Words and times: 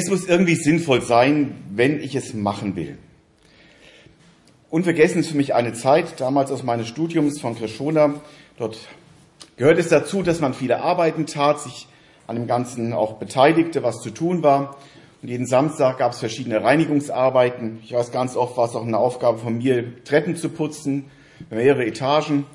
Es 0.00 0.08
muss 0.08 0.28
irgendwie 0.28 0.54
sinnvoll 0.54 1.02
sein, 1.02 1.56
wenn 1.74 2.00
ich 2.00 2.14
es 2.14 2.32
machen 2.32 2.76
will. 2.76 2.98
Unvergessen 4.70 5.18
ist 5.18 5.30
für 5.30 5.36
mich 5.36 5.56
eine 5.56 5.72
Zeit, 5.72 6.20
damals 6.20 6.52
aus 6.52 6.62
meines 6.62 6.86
Studiums 6.86 7.40
von 7.40 7.56
Krishona. 7.56 8.14
Dort 8.58 8.78
gehört 9.56 9.76
es 9.76 9.88
dazu, 9.88 10.22
dass 10.22 10.38
man 10.38 10.54
viele 10.54 10.82
Arbeiten 10.82 11.26
tat, 11.26 11.58
sich 11.58 11.88
an 12.28 12.36
dem 12.36 12.46
Ganzen 12.46 12.92
auch 12.92 13.14
beteiligte, 13.14 13.82
was 13.82 14.00
zu 14.00 14.10
tun 14.10 14.44
war. 14.44 14.76
Und 15.20 15.30
jeden 15.30 15.46
Samstag 15.46 15.98
gab 15.98 16.12
es 16.12 16.20
verschiedene 16.20 16.62
Reinigungsarbeiten. 16.62 17.80
Ich 17.82 17.92
weiß 17.92 18.12
ganz 18.12 18.36
oft, 18.36 18.56
war 18.56 18.68
es 18.68 18.76
auch 18.76 18.86
eine 18.86 18.98
Aufgabe 18.98 19.38
von 19.38 19.58
mir, 19.58 20.04
Treppen 20.04 20.36
zu 20.36 20.48
putzen, 20.48 21.06
mehrere 21.50 21.84
Etagen. 21.84 22.46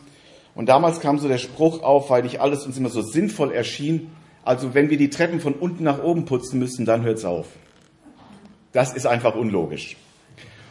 Und 0.55 0.69
damals 0.69 1.01
kam 1.01 1.19
so 1.19 1.27
der 1.27 1.39
Spruch 1.39 1.83
auf, 1.83 2.09
weil 2.09 2.23
nicht 2.23 2.39
alles 2.39 2.65
uns 2.65 2.77
immer 2.77 2.87
so 2.87 3.01
sinnvoll 3.01 3.51
erschien. 3.51 4.11
Also 4.43 4.73
wenn 4.73 4.89
wir 4.89 4.97
die 4.97 5.09
Treppen 5.09 5.39
von 5.39 5.53
unten 5.53 5.83
nach 5.83 6.03
oben 6.03 6.25
putzen 6.25 6.59
müssen, 6.59 6.85
dann 6.85 7.03
hört's 7.03 7.25
auf. 7.25 7.47
Das 8.73 8.93
ist 8.93 9.05
einfach 9.05 9.35
unlogisch. 9.35 9.95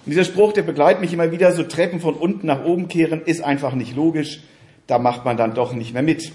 Und 0.05 0.11
dieser 0.11 0.25
Spruch, 0.25 0.53
der 0.53 0.63
begleitet 0.63 1.01
mich 1.01 1.13
immer 1.13 1.30
wieder, 1.30 1.53
so 1.53 1.63
Treppen 1.63 2.01
von 2.01 2.15
unten 2.15 2.47
nach 2.47 2.65
oben 2.65 2.89
kehren, 2.89 3.23
ist 3.23 3.43
einfach 3.43 3.75
nicht 3.75 3.95
logisch. 3.95 4.41
Da 4.87 4.99
macht 4.99 5.25
man 5.25 5.37
dann 5.37 5.55
doch 5.55 5.73
nicht 5.73 5.95
mehr 5.95 6.03
mit. 6.03 6.33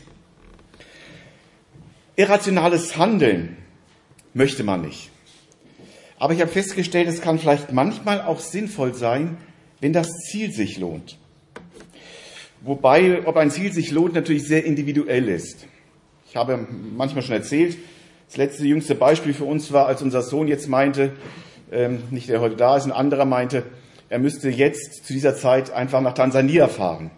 Irrationales 2.16 2.98
Handeln 2.98 3.58
möchte 4.34 4.64
man 4.64 4.82
nicht. 4.82 5.12
Aber 6.18 6.34
ich 6.34 6.42
habe 6.42 6.50
festgestellt, 6.50 7.08
es 7.08 7.22
kann 7.22 7.38
vielleicht 7.38 7.72
manchmal 7.74 8.22
auch 8.22 8.40
sinnvoll 8.40 8.96
sein, 8.96 9.38
wenn 9.82 9.94
das 9.94 10.08
Ziel 10.30 10.52
sich 10.52 10.80
lohnt. 10.80 11.20
Wobei, 12.62 13.28
ob 13.28 13.38
ein 13.38 13.52
Ziel 13.52 13.72
sich 13.72 13.92
lohnt, 13.92 14.16
natürlich 14.16 14.48
sehr 14.48 14.66
individuell 14.66 15.28
ist. 15.28 15.68
Ich 16.30 16.36
habe 16.36 16.68
manchmal 16.96 17.24
schon 17.24 17.36
erzählt, 17.36 17.78
das 18.28 18.36
letzte 18.36 18.66
jüngste 18.66 18.96
Beispiel 18.96 19.34
für 19.34 19.46
uns 19.46 19.72
war, 19.72 19.88
als 19.88 20.02
unser 20.02 20.22
Sohn 20.22 20.50
jetzt 20.50 20.68
meinte, 20.68 21.14
ähm, 21.72 22.04
nicht 22.12 22.28
der 22.28 22.42
heute 22.42 22.58
da 22.58 22.76
ist, 22.76 22.86
ein 22.86 22.92
anderer 22.92 23.24
meinte, 23.24 23.64
er 24.10 24.20
müsste 24.20 24.50
jetzt 24.50 25.06
zu 25.06 25.14
dieser 25.14 25.36
Zeit 25.36 25.72
einfach 25.72 26.02
nach 26.02 26.14
Tansania 26.14 26.68
fahren. 26.68 27.12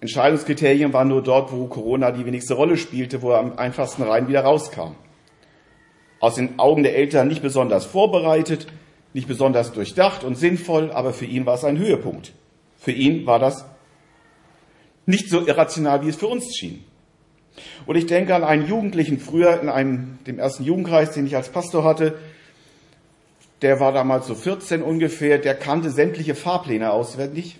Entscheidungskriterien 0.00 0.92
waren 0.92 1.08
nur 1.08 1.22
dort, 1.22 1.52
wo 1.52 1.66
Corona 1.66 2.10
die 2.10 2.26
wenigste 2.26 2.54
Rolle 2.54 2.76
spielte, 2.76 3.22
wo 3.22 3.30
er 3.30 3.38
am 3.38 3.58
einfachsten 3.58 4.02
rein 4.02 4.26
wieder 4.26 4.40
rauskam. 4.40 4.96
Aus 6.18 6.34
den 6.34 6.58
Augen 6.58 6.82
der 6.82 6.96
Eltern 6.96 7.28
nicht 7.28 7.42
besonders 7.42 7.84
vorbereitet, 7.86 8.66
nicht 9.14 9.28
besonders 9.28 9.72
durchdacht 9.72 10.24
und 10.24 10.34
sinnvoll, 10.34 10.90
aber 10.90 11.12
für 11.12 11.24
ihn 11.24 11.46
war 11.46 11.54
es 11.54 11.64
ein 11.64 11.78
Höhepunkt. 11.78 12.32
Für 12.76 12.92
ihn 12.92 13.24
war 13.24 13.38
das 13.38 13.64
nicht 15.06 15.30
so 15.30 15.46
irrational, 15.46 16.04
wie 16.04 16.08
es 16.08 16.16
für 16.16 16.26
uns 16.26 16.54
schien. 16.56 16.84
Und 17.86 17.96
ich 17.96 18.06
denke 18.06 18.34
an 18.34 18.44
einen 18.44 18.66
Jugendlichen 18.66 19.18
früher 19.18 19.60
in 19.60 19.68
einem, 19.68 20.18
dem 20.26 20.38
ersten 20.38 20.64
Jugendkreis, 20.64 21.12
den 21.12 21.26
ich 21.26 21.36
als 21.36 21.48
Pastor 21.48 21.84
hatte. 21.84 22.18
Der 23.62 23.80
war 23.80 23.92
damals 23.92 24.26
so 24.26 24.34
14 24.34 24.82
ungefähr, 24.82 25.38
der 25.38 25.54
kannte 25.54 25.90
sämtliche 25.90 26.34
Fahrpläne 26.34 26.92
auswendig 26.92 27.58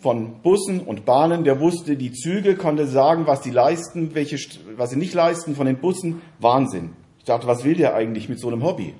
von 0.00 0.40
Bussen 0.42 0.80
und 0.80 1.04
Bahnen. 1.04 1.44
Der 1.44 1.60
wusste 1.60 1.96
die 1.96 2.12
Züge, 2.12 2.56
konnte 2.56 2.86
sagen, 2.86 3.26
was 3.26 3.42
sie 3.42 3.50
leisten, 3.50 4.14
welche, 4.14 4.36
was 4.76 4.90
sie 4.90 4.96
nicht 4.96 5.14
leisten 5.14 5.54
von 5.54 5.66
den 5.66 5.78
Bussen. 5.78 6.22
Wahnsinn. 6.38 6.90
Ich 7.18 7.24
dachte, 7.24 7.46
was 7.46 7.64
will 7.64 7.74
der 7.74 7.94
eigentlich 7.94 8.28
mit 8.28 8.38
so 8.38 8.48
einem 8.48 8.62
Hobby? 8.62 8.94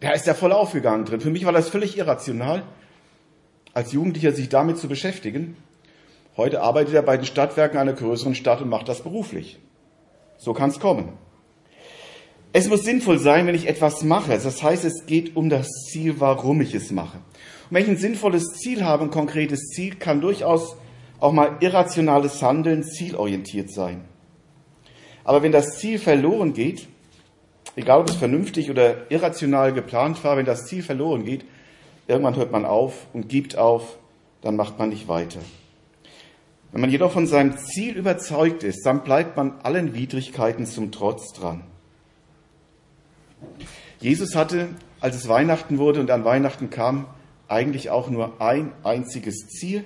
Der 0.00 0.14
ist 0.14 0.26
ja 0.26 0.34
voll 0.34 0.52
aufgegangen 0.52 1.04
drin. 1.04 1.20
Für 1.20 1.30
mich 1.30 1.44
war 1.44 1.52
das 1.52 1.68
völlig 1.68 1.96
irrational, 1.96 2.64
als 3.72 3.92
Jugendlicher 3.92 4.32
sich 4.32 4.48
damit 4.48 4.78
zu 4.78 4.88
beschäftigen. 4.88 5.56
Heute 6.36 6.62
arbeitet 6.62 6.94
er 6.94 7.02
bei 7.02 7.16
den 7.16 7.26
Stadtwerken 7.26 7.78
einer 7.78 7.92
größeren 7.92 8.34
Stadt 8.34 8.62
und 8.62 8.68
macht 8.68 8.88
das 8.88 9.02
beruflich. 9.02 9.58
So 10.38 10.54
kann 10.54 10.70
es 10.70 10.80
kommen. 10.80 11.12
Es 12.54 12.68
muss 12.68 12.84
sinnvoll 12.84 13.18
sein, 13.18 13.46
wenn 13.46 13.54
ich 13.54 13.68
etwas 13.68 14.02
mache. 14.02 14.32
Das 14.32 14.62
heißt, 14.62 14.84
es 14.84 15.06
geht 15.06 15.36
um 15.36 15.48
das 15.48 15.68
Ziel, 15.90 16.20
warum 16.20 16.60
ich 16.60 16.74
es 16.74 16.90
mache. 16.90 17.18
Und 17.18 17.76
wenn 17.76 17.82
ich 17.82 17.88
ein 17.88 17.96
sinnvolles 17.96 18.54
Ziel 18.54 18.84
habe, 18.84 19.04
ein 19.04 19.10
konkretes 19.10 19.68
Ziel, 19.68 19.94
kann 19.94 20.20
durchaus 20.20 20.76
auch 21.20 21.32
mal 21.32 21.56
irrationales 21.60 22.42
Handeln 22.42 22.82
zielorientiert 22.82 23.70
sein. 23.70 24.02
Aber 25.24 25.42
wenn 25.42 25.52
das 25.52 25.78
Ziel 25.78 25.98
verloren 25.98 26.52
geht, 26.52 26.88
egal 27.76 28.00
ob 28.00 28.10
es 28.10 28.16
vernünftig 28.16 28.70
oder 28.70 29.10
irrational 29.10 29.72
geplant 29.72 30.22
war, 30.24 30.36
wenn 30.36 30.46
das 30.46 30.66
Ziel 30.66 30.82
verloren 30.82 31.24
geht, 31.24 31.44
irgendwann 32.08 32.36
hört 32.36 32.52
man 32.52 32.64
auf 32.64 33.06
und 33.12 33.28
gibt 33.28 33.56
auf, 33.56 33.98
dann 34.42 34.56
macht 34.56 34.78
man 34.78 34.88
nicht 34.88 35.08
weiter. 35.08 35.40
Wenn 36.72 36.80
man 36.80 36.90
jedoch 36.90 37.12
von 37.12 37.26
seinem 37.26 37.56
Ziel 37.58 37.96
überzeugt 37.96 38.64
ist, 38.64 38.84
dann 38.84 39.04
bleibt 39.04 39.36
man 39.36 39.60
allen 39.62 39.94
Widrigkeiten 39.94 40.64
zum 40.64 40.90
Trotz 40.90 41.32
dran. 41.34 41.62
Jesus 44.00 44.34
hatte, 44.34 44.68
als 45.00 45.16
es 45.16 45.28
Weihnachten 45.28 45.78
wurde 45.78 46.00
und 46.00 46.10
an 46.10 46.24
Weihnachten 46.24 46.70
kam, 46.70 47.06
eigentlich 47.46 47.90
auch 47.90 48.08
nur 48.08 48.40
ein 48.40 48.72
einziges 48.82 49.48
Ziel. 49.48 49.84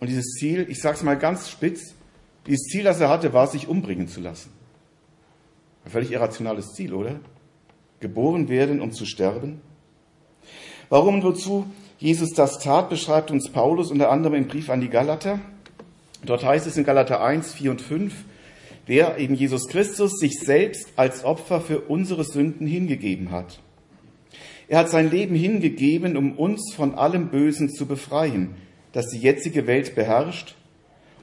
Und 0.00 0.08
dieses 0.08 0.32
Ziel, 0.32 0.66
ich 0.68 0.80
sage 0.80 0.96
es 0.96 1.02
mal 1.04 1.16
ganz 1.16 1.48
spitz, 1.48 1.94
dieses 2.46 2.62
Ziel, 2.62 2.82
das 2.82 3.00
er 3.00 3.08
hatte, 3.08 3.32
war, 3.32 3.46
sich 3.46 3.68
umbringen 3.68 4.08
zu 4.08 4.20
lassen. 4.20 4.50
Ein 5.84 5.92
völlig 5.92 6.10
irrationales 6.10 6.72
Ziel, 6.72 6.92
oder? 6.92 7.20
Geboren 8.00 8.48
werden, 8.48 8.80
um 8.80 8.92
zu 8.92 9.06
sterben. 9.06 9.60
Warum 10.88 11.16
und 11.16 11.22
wozu 11.22 11.66
Jesus 11.98 12.30
das 12.30 12.58
tat, 12.58 12.90
beschreibt 12.90 13.30
uns 13.30 13.50
Paulus 13.50 13.90
unter 13.90 14.10
anderem 14.10 14.34
im 14.34 14.48
Brief 14.48 14.70
an 14.70 14.80
die 14.80 14.88
Galater. 14.88 15.40
Dort 16.24 16.44
heißt 16.44 16.66
es 16.66 16.76
in 16.76 16.84
Galater 16.84 17.22
1, 17.22 17.54
4 17.54 17.70
und 17.70 17.80
5, 17.80 18.12
wer 18.86 19.18
eben 19.18 19.34
Jesus 19.34 19.68
Christus 19.68 20.18
sich 20.18 20.40
selbst 20.40 20.88
als 20.96 21.24
Opfer 21.24 21.60
für 21.60 21.80
unsere 21.80 22.24
Sünden 22.24 22.66
hingegeben 22.66 23.30
hat. 23.30 23.60
Er 24.66 24.80
hat 24.80 24.90
sein 24.90 25.10
Leben 25.10 25.34
hingegeben, 25.34 26.16
um 26.16 26.36
uns 26.36 26.74
von 26.74 26.94
allem 26.94 27.28
Bösen 27.28 27.70
zu 27.70 27.86
befreien, 27.86 28.56
das 28.92 29.08
die 29.08 29.18
jetzige 29.18 29.66
Welt 29.66 29.94
beherrscht, 29.94 30.56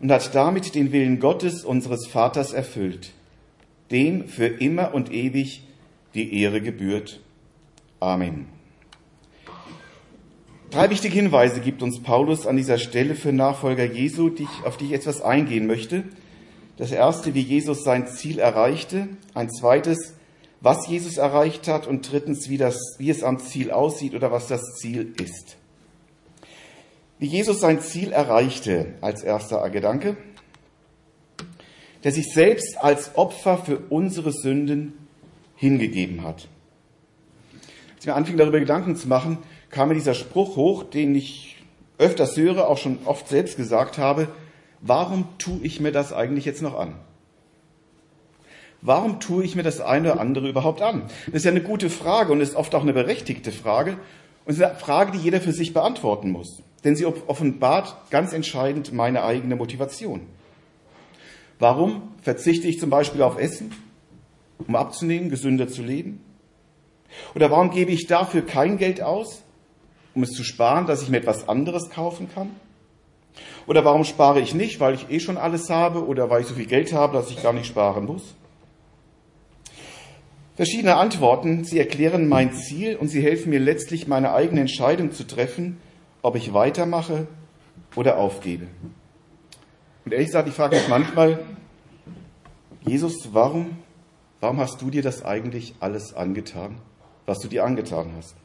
und 0.01 0.11
hat 0.11 0.33
damit 0.33 0.75
den 0.75 0.91
Willen 0.91 1.19
Gottes, 1.19 1.63
unseres 1.63 2.07
Vaters, 2.07 2.53
erfüllt, 2.53 3.11
dem 3.91 4.27
für 4.27 4.47
immer 4.47 4.93
und 4.93 5.11
ewig 5.11 5.63
die 6.13 6.41
Ehre 6.41 6.61
gebührt. 6.61 7.21
Amen. 7.99 8.54
Drei 10.71 10.89
wichtige 10.89 11.13
Hinweise 11.13 11.61
gibt 11.61 11.83
uns 11.83 12.01
Paulus 12.01 12.47
an 12.47 12.57
dieser 12.57 12.77
Stelle 12.77 13.15
für 13.15 13.31
Nachfolger 13.31 13.85
Jesu, 13.85 14.31
auf 14.65 14.77
die 14.77 14.85
ich 14.85 14.93
etwas 14.93 15.21
eingehen 15.21 15.67
möchte. 15.67 16.03
Das 16.77 16.91
erste, 16.91 17.33
wie 17.33 17.41
Jesus 17.41 17.83
sein 17.83 18.07
Ziel 18.07 18.39
erreichte. 18.39 19.07
Ein 19.33 19.49
zweites, 19.49 20.15
was 20.61 20.87
Jesus 20.87 21.17
erreicht 21.17 21.67
hat. 21.67 21.87
Und 21.87 22.11
drittens, 22.11 22.49
wie, 22.49 22.57
das, 22.57 22.77
wie 22.97 23.09
es 23.09 23.23
am 23.23 23.39
Ziel 23.39 23.71
aussieht 23.71 24.15
oder 24.15 24.31
was 24.31 24.47
das 24.47 24.75
Ziel 24.75 25.13
ist. 25.21 25.55
Wie 27.19 27.27
Jesus 27.27 27.61
sein 27.61 27.79
Ziel 27.79 28.11
erreichte 28.11 28.95
als 28.99 29.23
erster 29.23 29.69
Gedanke. 29.69 30.17
Der 32.03 32.11
sich 32.11 32.33
selbst 32.33 32.77
als 32.83 33.15
Opfer 33.15 33.57
für 33.59 33.77
unsere 33.89 34.33
Sünden 34.33 34.93
hingegeben 35.55 36.23
hat. 36.23 36.49
Als 37.93 38.01
ich 38.01 38.07
mir 38.07 38.15
anfing, 38.15 38.35
darüber 38.35 38.59
Gedanken 38.59 38.97
zu 38.97 39.07
machen, 39.07 39.37
kam 39.75 39.89
mir 39.89 39.95
dieser 39.95 40.13
Spruch 40.13 40.55
hoch, 40.55 40.83
den 40.83 41.13
ich 41.15 41.57
öfters 41.97 42.37
höre, 42.37 42.69
auch 42.69 42.77
schon 42.77 42.99
oft 43.03 43.27
selbst 43.27 43.57
gesagt 43.57 43.97
habe, 43.97 44.29
warum 44.79 45.27
tue 45.37 45.59
ich 45.63 45.81
mir 45.81 45.91
das 45.91 46.13
eigentlich 46.13 46.45
jetzt 46.45 46.61
noch 46.61 46.79
an? 46.79 46.95
Warum 48.81 49.19
tue 49.19 49.43
ich 49.43 49.57
mir 49.57 49.63
das 49.63 49.81
eine 49.81 50.13
oder 50.13 50.21
andere 50.21 50.47
überhaupt 50.47 50.81
an? 50.81 51.03
Das 51.25 51.35
ist 51.35 51.43
ja 51.43 51.51
eine 51.51 51.61
gute 51.61 51.89
Frage 51.89 52.31
und 52.31 52.39
ist 52.39 52.55
oft 52.55 52.73
auch 52.73 52.83
eine 52.83 52.93
berechtigte 52.93 53.51
Frage. 53.51 53.97
Und 54.45 54.53
es 54.53 54.59
ist 54.59 54.63
eine 54.63 54.75
Frage, 54.75 55.11
die 55.11 55.17
jeder 55.17 55.41
für 55.41 55.51
sich 55.51 55.73
beantworten 55.73 56.31
muss. 56.31 56.63
Denn 56.85 56.95
sie 56.95 57.05
offenbart 57.05 57.97
ganz 58.11 58.31
entscheidend 58.31 58.93
meine 58.93 59.23
eigene 59.23 59.57
Motivation. 59.57 60.21
Warum 61.59 62.13
verzichte 62.21 62.69
ich 62.69 62.79
zum 62.79 62.89
Beispiel 62.89 63.23
auf 63.23 63.37
Essen, 63.37 63.73
um 64.65 64.77
abzunehmen, 64.77 65.29
gesünder 65.29 65.67
zu 65.67 65.81
leben? 65.81 66.21
Oder 67.33 67.51
warum 67.51 67.71
gebe 67.71 67.91
ich 67.91 68.07
dafür 68.07 68.45
kein 68.45 68.77
Geld 68.77 69.01
aus, 69.01 69.41
um 70.15 70.23
es 70.23 70.31
zu 70.31 70.43
sparen, 70.43 70.87
dass 70.87 71.03
ich 71.03 71.09
mir 71.09 71.17
etwas 71.17 71.47
anderes 71.47 71.89
kaufen 71.89 72.29
kann? 72.33 72.51
Oder 73.67 73.83
warum 73.83 74.03
spare 74.03 74.39
ich 74.39 74.53
nicht, 74.53 74.79
weil 74.79 74.95
ich 74.95 75.09
eh 75.09 75.19
schon 75.19 75.37
alles 75.37 75.69
habe 75.69 76.05
oder 76.05 76.29
weil 76.29 76.41
ich 76.41 76.47
so 76.47 76.53
viel 76.53 76.65
Geld 76.67 76.93
habe, 76.93 77.13
dass 77.13 77.29
ich 77.29 77.43
gar 77.43 77.53
nicht 77.53 77.65
sparen 77.65 78.05
muss? 78.05 78.35
Verschiedene 80.55 80.95
Antworten, 80.95 81.65
sie 81.65 81.79
erklären 81.79 82.29
mein 82.29 82.53
Ziel 82.53 82.95
und 82.95 83.09
sie 83.09 83.21
helfen 83.21 83.49
mir 83.49 83.59
letztlich, 83.59 84.07
meine 84.07 84.33
eigene 84.33 84.61
Entscheidung 84.61 85.11
zu 85.11 85.25
treffen, 85.25 85.77
ob 86.21 86.37
ich 86.37 86.53
weitermache 86.53 87.27
oder 87.95 88.17
aufgebe. 88.17 88.67
Und 90.05 90.13
ehrlich 90.13 90.27
gesagt, 90.27 90.47
ich 90.47 90.53
frage 90.53 90.77
mich 90.77 90.87
manchmal, 90.87 91.39
Jesus, 92.85 93.33
warum, 93.33 93.77
warum 94.39 94.59
hast 94.59 94.81
du 94.81 94.89
dir 94.89 95.01
das 95.01 95.25
eigentlich 95.25 95.75
alles 95.81 96.13
angetan, 96.13 96.77
was 97.25 97.39
du 97.39 97.49
dir 97.49 97.65
angetan 97.65 98.11
hast? 98.15 98.35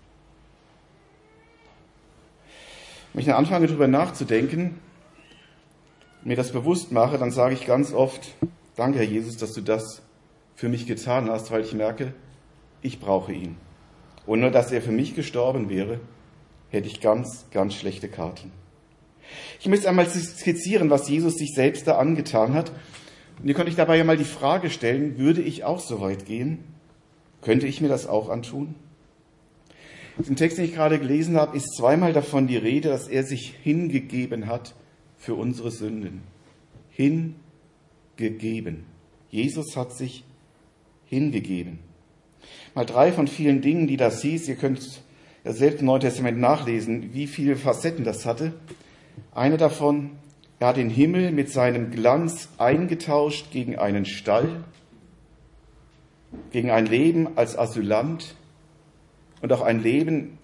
Wenn 3.12 3.20
ich 3.20 3.26
dann 3.26 3.36
anfange, 3.36 3.66
darüber 3.66 3.88
nachzudenken, 3.88 4.78
mir 6.22 6.36
das 6.36 6.52
bewusst 6.52 6.92
mache, 6.92 7.18
dann 7.18 7.30
sage 7.30 7.54
ich 7.54 7.66
ganz 7.66 7.92
oft, 7.92 8.34
danke 8.76 8.98
Herr 8.98 9.06
Jesus, 9.06 9.36
dass 9.36 9.52
du 9.52 9.60
das 9.60 10.02
für 10.54 10.68
mich 10.68 10.86
getan 10.86 11.30
hast, 11.30 11.50
weil 11.50 11.62
ich 11.62 11.72
merke, 11.72 12.12
ich 12.82 13.00
brauche 13.00 13.32
ihn. 13.32 13.56
Und 14.26 14.40
nur, 14.40 14.50
dass 14.50 14.70
er 14.70 14.82
für 14.82 14.92
mich 14.92 15.14
gestorben 15.14 15.68
wäre, 15.68 16.00
hätte 16.70 16.86
ich 16.86 17.00
ganz, 17.00 17.46
ganz 17.50 17.74
schlechte 17.74 18.08
Karten. 18.08 18.52
Ich 19.58 19.66
möchte 19.66 19.88
einmal 19.88 20.06
skizzieren, 20.08 20.90
was 20.90 21.08
Jesus 21.08 21.34
sich 21.34 21.54
selbst 21.54 21.86
da 21.86 21.98
angetan 21.98 22.54
hat. 22.54 22.70
Und 23.40 23.48
ihr 23.48 23.54
könnt 23.54 23.68
euch 23.68 23.76
dabei 23.76 23.96
ja 23.96 24.04
mal 24.04 24.16
die 24.16 24.24
Frage 24.24 24.70
stellen, 24.70 25.18
würde 25.18 25.40
ich 25.40 25.64
auch 25.64 25.80
so 25.80 26.00
weit 26.00 26.26
gehen? 26.26 26.64
Könnte 27.42 27.66
ich 27.66 27.80
mir 27.80 27.88
das 27.88 28.06
auch 28.06 28.28
antun? 28.28 28.74
Im 30.26 30.36
Text, 30.36 30.58
den 30.58 30.66
ich 30.66 30.74
gerade 30.74 30.98
gelesen 30.98 31.36
habe, 31.36 31.56
ist 31.56 31.76
zweimal 31.76 32.12
davon 32.12 32.46
die 32.46 32.56
Rede, 32.56 32.88
dass 32.88 33.08
er 33.08 33.24
sich 33.24 33.54
hingegeben 33.62 34.46
hat 34.46 34.74
für 35.16 35.34
unsere 35.34 35.70
Sünden. 35.70 36.22
Hingegeben. 36.90 38.84
Jesus 39.30 39.76
hat 39.76 39.92
sich 39.92 40.24
hingegeben. 41.06 41.78
Mal 42.74 42.86
drei 42.86 43.12
von 43.12 43.28
vielen 43.28 43.62
Dingen, 43.62 43.86
die 43.86 43.96
das 43.96 44.22
hieß. 44.22 44.48
Ihr 44.48 44.56
könnt 44.56 45.02
ja 45.44 45.52
selbst 45.52 45.80
im 45.80 45.86
Neuen 45.86 46.00
Testament 46.00 46.38
nachlesen, 46.38 47.14
wie 47.14 47.26
viele 47.26 47.56
Facetten 47.56 48.04
das 48.04 48.26
hatte. 48.26 48.52
Eine 49.32 49.56
davon, 49.56 50.10
er 50.58 50.68
hat 50.68 50.76
den 50.76 50.90
Himmel 50.90 51.32
mit 51.32 51.50
seinem 51.50 51.90
Glanz 51.90 52.48
eingetauscht 52.58 53.50
gegen 53.50 53.78
einen 53.78 54.04
Stall, 54.04 54.64
gegen 56.52 56.70
ein 56.70 56.86
Leben 56.86 57.36
als 57.36 57.58
Asylant 57.58 58.34
und 59.42 59.52
auch 59.52 59.62
ein 59.62 59.82
Leben 59.82 60.38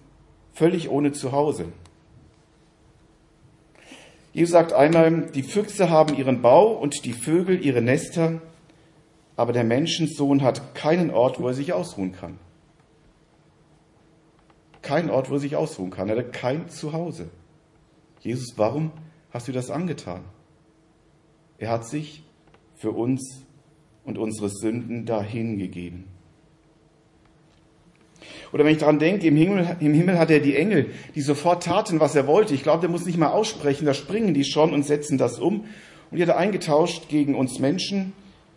völlig 0.53 0.89
ohne 0.89 1.11
Zuhause. 1.11 1.65
Jesus 4.33 4.51
sagt 4.51 4.73
einmal, 4.73 5.31
die 5.31 5.43
Füchse 5.43 5.89
haben 5.89 6.15
ihren 6.15 6.41
Bau 6.41 6.71
und 6.71 7.05
die 7.05 7.13
Vögel 7.13 7.63
ihre 7.65 7.81
Nester, 7.81 8.41
aber 9.35 9.53
der 9.53 9.63
Menschensohn 9.63 10.41
hat 10.41 10.75
keinen 10.75 11.11
Ort, 11.11 11.39
wo 11.39 11.47
er 11.47 11.53
sich 11.53 11.73
ausruhen 11.73 12.11
kann. 12.11 12.39
Kein 14.81 15.09
Ort, 15.09 15.29
wo 15.29 15.35
er 15.35 15.39
sich 15.39 15.55
ausruhen 15.55 15.91
kann. 15.91 16.09
Er 16.09 16.17
hat 16.17 16.33
kein 16.33 16.69
Zuhause. 16.69 17.29
Jesus, 18.19 18.53
warum 18.57 18.91
hast 19.31 19.47
du 19.47 19.51
das 19.51 19.69
angetan? 19.69 20.21
Er 21.57 21.71
hat 21.71 21.85
sich 21.87 22.23
für 22.75 22.91
uns 22.91 23.43
und 24.05 24.17
unsere 24.17 24.49
Sünden 24.49 25.05
dahingegeben. 25.05 26.05
Oder 28.53 28.63
wenn 28.63 28.71
ich 28.71 28.79
daran 28.79 28.99
denke, 28.99 29.27
im 29.27 29.35
Himmel, 29.35 29.77
im 29.79 29.93
Himmel 29.93 30.17
hat 30.17 30.31
er 30.31 30.39
die 30.39 30.55
Engel, 30.55 30.91
die 31.15 31.21
sofort 31.21 31.63
taten, 31.63 31.99
was 31.99 32.15
er 32.15 32.27
wollte. 32.27 32.53
Ich 32.53 32.63
glaube, 32.63 32.81
der 32.81 32.89
muss 32.89 33.05
nicht 33.05 33.17
mal 33.17 33.31
aussprechen, 33.31 33.85
da 33.85 33.93
springen 33.93 34.33
die 34.33 34.45
schon 34.45 34.73
und 34.73 34.83
setzen 34.83 35.17
das 35.17 35.39
um. 35.39 35.65
Und 36.09 36.17
die 36.17 36.21
hat 36.21 36.29
er 36.29 36.37
eingetauscht 36.37 37.09
gegen 37.09 37.35
uns 37.35 37.59
Menschen, 37.59 38.13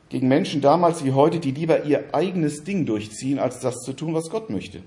gegen 0.08 0.28
Menschen 0.28 0.60
damals 0.60 1.04
wie 1.04 1.12
heute, 1.12 1.40
die 1.40 1.50
lieber 1.50 1.84
ihr 1.84 2.14
eigenes 2.14 2.64
Ding 2.64 2.86
durchziehen, 2.86 3.38
als 3.38 3.60
das 3.60 3.80
zu 3.80 3.92
tun, 3.92 4.14
was 4.14 4.30
Gott 4.30 4.50
möchte. 4.50 4.82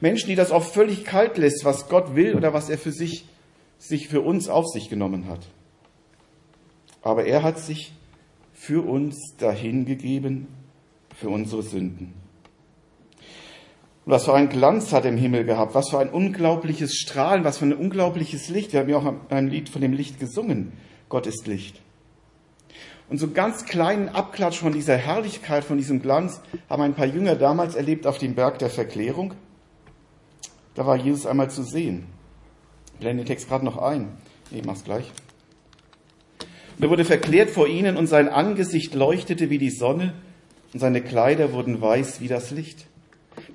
Menschen, 0.00 0.28
die 0.28 0.36
das 0.36 0.52
auch 0.52 0.62
völlig 0.62 1.04
kalt 1.04 1.38
lässt, 1.38 1.64
was 1.64 1.88
Gott 1.88 2.14
will 2.14 2.34
oder 2.34 2.52
was 2.52 2.68
er 2.68 2.78
für 2.78 2.92
sich, 2.92 3.26
sich 3.78 4.08
für 4.08 4.20
uns 4.20 4.48
auf 4.48 4.66
sich 4.66 4.88
genommen 4.88 5.26
hat. 5.28 5.40
Aber 7.02 7.24
er 7.24 7.42
hat 7.42 7.58
sich 7.58 7.92
für 8.52 8.84
uns 8.84 9.34
dahingegeben, 9.38 10.48
für 11.14 11.28
unsere 11.28 11.62
Sünden. 11.62 12.25
Und 14.06 14.12
was 14.12 14.24
für 14.24 14.34
einen 14.34 14.48
Glanz 14.48 14.92
hat 14.92 15.04
er 15.04 15.10
im 15.10 15.16
Himmel 15.16 15.44
gehabt, 15.44 15.74
was 15.74 15.90
für 15.90 15.98
ein 15.98 16.10
unglaubliches 16.10 16.94
Strahlen, 16.94 17.42
was 17.42 17.58
für 17.58 17.64
ein 17.64 17.74
unglaubliches 17.74 18.48
Licht. 18.48 18.72
Wir 18.72 18.80
haben 18.80 18.88
ja 18.88 18.98
auch 18.98 19.14
ein 19.30 19.48
Lied 19.48 19.68
von 19.68 19.82
dem 19.82 19.92
Licht 19.92 20.20
gesungen. 20.20 20.74
Gott 21.08 21.26
ist 21.26 21.48
Licht. 21.48 21.82
Und 23.08 23.18
so 23.18 23.26
einen 23.26 23.34
ganz 23.34 23.64
kleinen 23.64 24.08
Abklatsch 24.08 24.58
von 24.58 24.72
dieser 24.72 24.96
Herrlichkeit, 24.96 25.64
von 25.64 25.76
diesem 25.76 26.00
Glanz, 26.00 26.40
haben 26.70 26.82
ein 26.82 26.94
paar 26.94 27.06
Jünger 27.06 27.34
damals 27.34 27.74
erlebt 27.74 28.06
auf 28.06 28.18
dem 28.18 28.36
Berg 28.36 28.60
der 28.60 28.70
Verklärung. 28.70 29.34
Da 30.76 30.86
war 30.86 30.94
Jesus 30.94 31.26
einmal 31.26 31.50
zu 31.50 31.64
sehen. 31.64 32.06
Ich 32.92 33.00
blende 33.00 33.24
den 33.24 33.26
Text 33.26 33.48
gerade 33.48 33.64
noch 33.64 33.78
ein. 33.78 34.06
Ich 34.52 34.64
mach's 34.64 34.84
gleich. 34.84 35.10
Und 36.78 36.84
er 36.84 36.90
wurde 36.90 37.04
verklärt 37.04 37.50
vor 37.50 37.66
ihnen 37.66 37.96
und 37.96 38.06
sein 38.06 38.28
Angesicht 38.28 38.94
leuchtete 38.94 39.50
wie 39.50 39.58
die 39.58 39.70
Sonne 39.70 40.14
und 40.72 40.78
seine 40.78 41.02
Kleider 41.02 41.52
wurden 41.52 41.80
weiß 41.80 42.20
wie 42.20 42.28
das 42.28 42.52
Licht. 42.52 42.86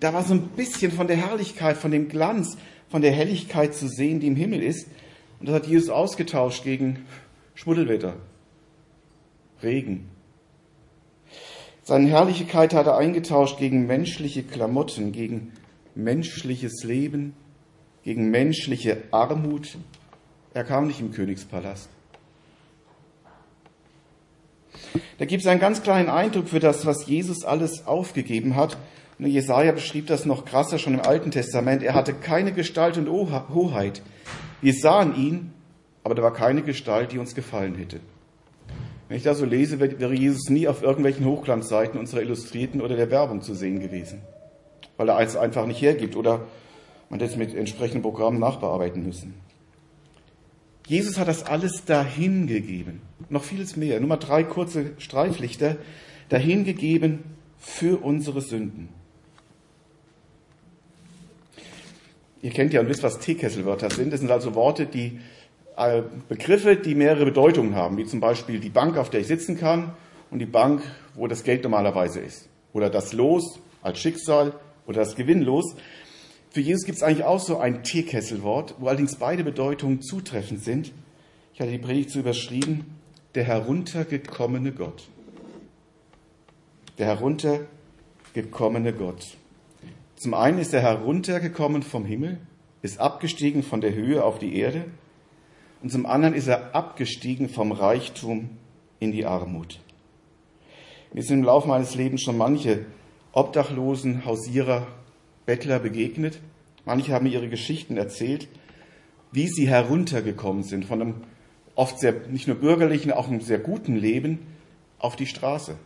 Da 0.01 0.13
war 0.13 0.23
so 0.23 0.33
ein 0.33 0.47
bisschen 0.49 0.91
von 0.91 1.07
der 1.07 1.15
Herrlichkeit, 1.15 1.77
von 1.77 1.91
dem 1.91 2.09
Glanz, 2.09 2.57
von 2.89 3.03
der 3.03 3.11
Helligkeit 3.11 3.75
zu 3.75 3.87
sehen, 3.87 4.19
die 4.19 4.27
im 4.27 4.35
Himmel 4.35 4.63
ist. 4.63 4.87
Und 5.39 5.47
das 5.47 5.55
hat 5.55 5.67
Jesus 5.67 5.89
ausgetauscht 5.89 6.63
gegen 6.63 7.05
Schmuddelwetter, 7.53 8.15
Regen. 9.61 10.09
Seine 11.83 12.07
Herrlichkeit 12.07 12.73
hat 12.73 12.87
er 12.87 12.97
eingetauscht 12.97 13.59
gegen 13.59 13.85
menschliche 13.85 14.41
Klamotten, 14.41 15.11
gegen 15.11 15.53
menschliches 15.93 16.83
Leben, 16.83 17.35
gegen 18.03 18.31
menschliche 18.31 19.03
Armut. 19.11 19.77
Er 20.55 20.63
kam 20.63 20.87
nicht 20.87 20.99
im 20.99 21.11
Königspalast. 21.11 21.89
Da 25.19 25.25
gibt 25.25 25.41
es 25.41 25.47
einen 25.47 25.59
ganz 25.59 25.83
kleinen 25.83 26.09
Eindruck 26.09 26.49
für 26.49 26.59
das, 26.59 26.87
was 26.87 27.05
Jesus 27.05 27.43
alles 27.43 27.85
aufgegeben 27.85 28.55
hat 28.55 28.79
Jesaja 29.27 29.71
beschrieb 29.71 30.07
das 30.07 30.25
noch 30.25 30.45
krasser 30.45 30.79
schon 30.79 30.95
im 30.95 31.01
Alten 31.01 31.31
Testament. 31.31 31.83
Er 31.83 31.93
hatte 31.93 32.13
keine 32.13 32.51
Gestalt 32.53 32.97
und 32.97 33.07
Hoheit. 33.09 34.01
Wir 34.61 34.73
sahen 34.73 35.15
ihn, 35.15 35.53
aber 36.03 36.15
da 36.15 36.23
war 36.23 36.33
keine 36.33 36.63
Gestalt, 36.63 37.11
die 37.11 37.19
uns 37.19 37.35
gefallen 37.35 37.75
hätte. 37.75 37.99
Wenn 39.07 39.17
ich 39.17 39.23
das 39.23 39.39
so 39.39 39.45
lese, 39.45 39.79
wäre 39.79 40.13
Jesus 40.13 40.49
nie 40.49 40.67
auf 40.67 40.81
irgendwelchen 40.81 41.25
Hochglanzseiten 41.25 41.99
unserer 41.99 42.21
Illustrierten 42.21 42.81
oder 42.81 42.95
der 42.95 43.11
Werbung 43.11 43.41
zu 43.41 43.53
sehen 43.53 43.79
gewesen, 43.79 44.21
weil 44.97 45.09
er 45.09 45.19
es 45.19 45.35
einfach 45.35 45.65
nicht 45.65 45.81
hergibt 45.81 46.15
oder 46.15 46.45
man 47.09 47.19
das 47.19 47.35
mit 47.35 47.53
entsprechenden 47.53 48.03
Programmen 48.03 48.39
nachbearbeiten 48.39 49.05
müssen. 49.05 49.33
Jesus 50.87 51.19
hat 51.19 51.27
das 51.27 51.45
alles 51.45 51.85
dahingegeben. 51.85 53.01
Noch 53.29 53.43
vieles 53.43 53.75
mehr. 53.75 53.99
Nur 53.99 54.09
mal 54.09 54.17
drei 54.17 54.43
kurze 54.43 54.91
Streiflichter. 54.97 55.77
Dahingegeben 56.29 57.19
für 57.59 58.03
unsere 58.03 58.41
Sünden. 58.41 58.89
Ihr 62.41 62.51
kennt 62.51 62.73
ja 62.73 62.81
und 62.81 62.89
wisst, 62.89 63.03
was 63.03 63.19
Teekesselwörter 63.19 63.89
sind. 63.89 64.11
Das 64.11 64.19
sind 64.19 64.31
also 64.31 64.55
Worte, 64.55 64.85
die 64.87 65.19
äh, 65.77 66.01
Begriffe, 66.27 66.75
die 66.75 66.95
mehrere 66.95 67.25
Bedeutungen 67.25 67.75
haben, 67.75 67.97
wie 67.97 68.05
zum 68.05 68.19
Beispiel 68.19 68.59
die 68.59 68.69
Bank, 68.69 68.97
auf 68.97 69.09
der 69.09 69.21
ich 69.21 69.27
sitzen 69.27 69.57
kann 69.57 69.93
und 70.31 70.39
die 70.39 70.45
Bank, 70.45 70.81
wo 71.15 71.27
das 71.27 71.43
Geld 71.43 71.63
normalerweise 71.63 72.19
ist. 72.19 72.49
Oder 72.73 72.89
das 72.89 73.13
Los 73.13 73.59
als 73.81 73.99
Schicksal 73.99 74.53
oder 74.87 75.01
das 75.01 75.15
Gewinnlos. 75.15 75.75
Für 76.49 76.61
Jesus 76.61 76.85
gibt 76.85 76.97
es 76.97 77.03
eigentlich 77.03 77.25
auch 77.25 77.39
so 77.39 77.59
ein 77.59 77.83
Teekesselwort, 77.83 78.75
wo 78.79 78.87
allerdings 78.87 79.15
beide 79.17 79.43
Bedeutungen 79.43 80.01
zutreffend 80.01 80.63
sind. 80.63 80.91
Ich 81.53 81.61
hatte 81.61 81.71
die 81.71 81.77
Predigt 81.77 82.09
so 82.09 82.19
überschrieben, 82.19 82.85
der 83.35 83.43
heruntergekommene 83.43 84.71
Gott. 84.71 85.03
Der 86.97 87.07
heruntergekommene 87.07 88.93
Gott. 88.93 89.37
Zum 90.21 90.35
einen 90.35 90.59
ist 90.59 90.71
er 90.71 90.81
heruntergekommen 90.81 91.81
vom 91.81 92.05
Himmel, 92.05 92.37
ist 92.83 92.99
abgestiegen 92.99 93.63
von 93.63 93.81
der 93.81 93.95
Höhe 93.95 94.23
auf 94.23 94.37
die 94.37 94.55
Erde 94.55 94.85
und 95.81 95.91
zum 95.91 96.05
anderen 96.05 96.35
ist 96.35 96.45
er 96.45 96.75
abgestiegen 96.75 97.49
vom 97.49 97.71
Reichtum 97.71 98.51
in 98.99 99.11
die 99.11 99.25
Armut. 99.25 99.79
Mir 101.11 101.23
sind 101.23 101.39
im 101.39 101.45
Laufe 101.45 101.67
meines 101.67 101.95
Lebens 101.95 102.21
schon 102.21 102.37
manche 102.37 102.85
Obdachlosen, 103.31 104.23
Hausierer, 104.23 104.85
Bettler 105.47 105.79
begegnet. 105.79 106.39
Manche 106.85 107.13
haben 107.13 107.23
mir 107.23 107.33
ihre 107.33 107.49
Geschichten 107.49 107.97
erzählt, 107.97 108.47
wie 109.31 109.47
sie 109.47 109.67
heruntergekommen 109.67 110.61
sind 110.61 110.85
von 110.85 111.01
einem 111.01 111.15
oft 111.73 111.97
sehr, 111.97 112.13
nicht 112.29 112.47
nur 112.47 112.57
bürgerlichen, 112.57 113.11
auch 113.11 113.27
einem 113.27 113.41
sehr 113.41 113.57
guten 113.57 113.95
Leben 113.95 114.37
auf 114.99 115.15
die 115.15 115.25
Straße. 115.25 115.77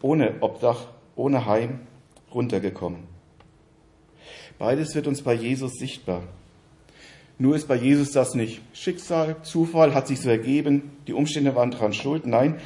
Ohne 0.00 0.36
Obdach, 0.40 0.86
ohne 1.14 1.44
Heim 1.44 1.80
runtergekommen. 2.32 3.19
Beides 4.60 4.94
wird 4.94 5.06
uns 5.06 5.22
bei 5.22 5.32
Jesus 5.32 5.78
sichtbar. 5.78 6.22
Nur 7.38 7.56
ist 7.56 7.66
bei 7.66 7.76
Jesus 7.76 8.12
das 8.12 8.34
nicht 8.34 8.60
Schicksal, 8.74 9.36
Zufall, 9.42 9.94
hat 9.94 10.06
sich 10.06 10.20
so 10.20 10.28
ergeben, 10.28 10.90
die 11.06 11.14
Umstände 11.14 11.54
waren 11.54 11.70
daran 11.70 11.94
schuld. 11.94 12.26
Nein, 12.26 12.60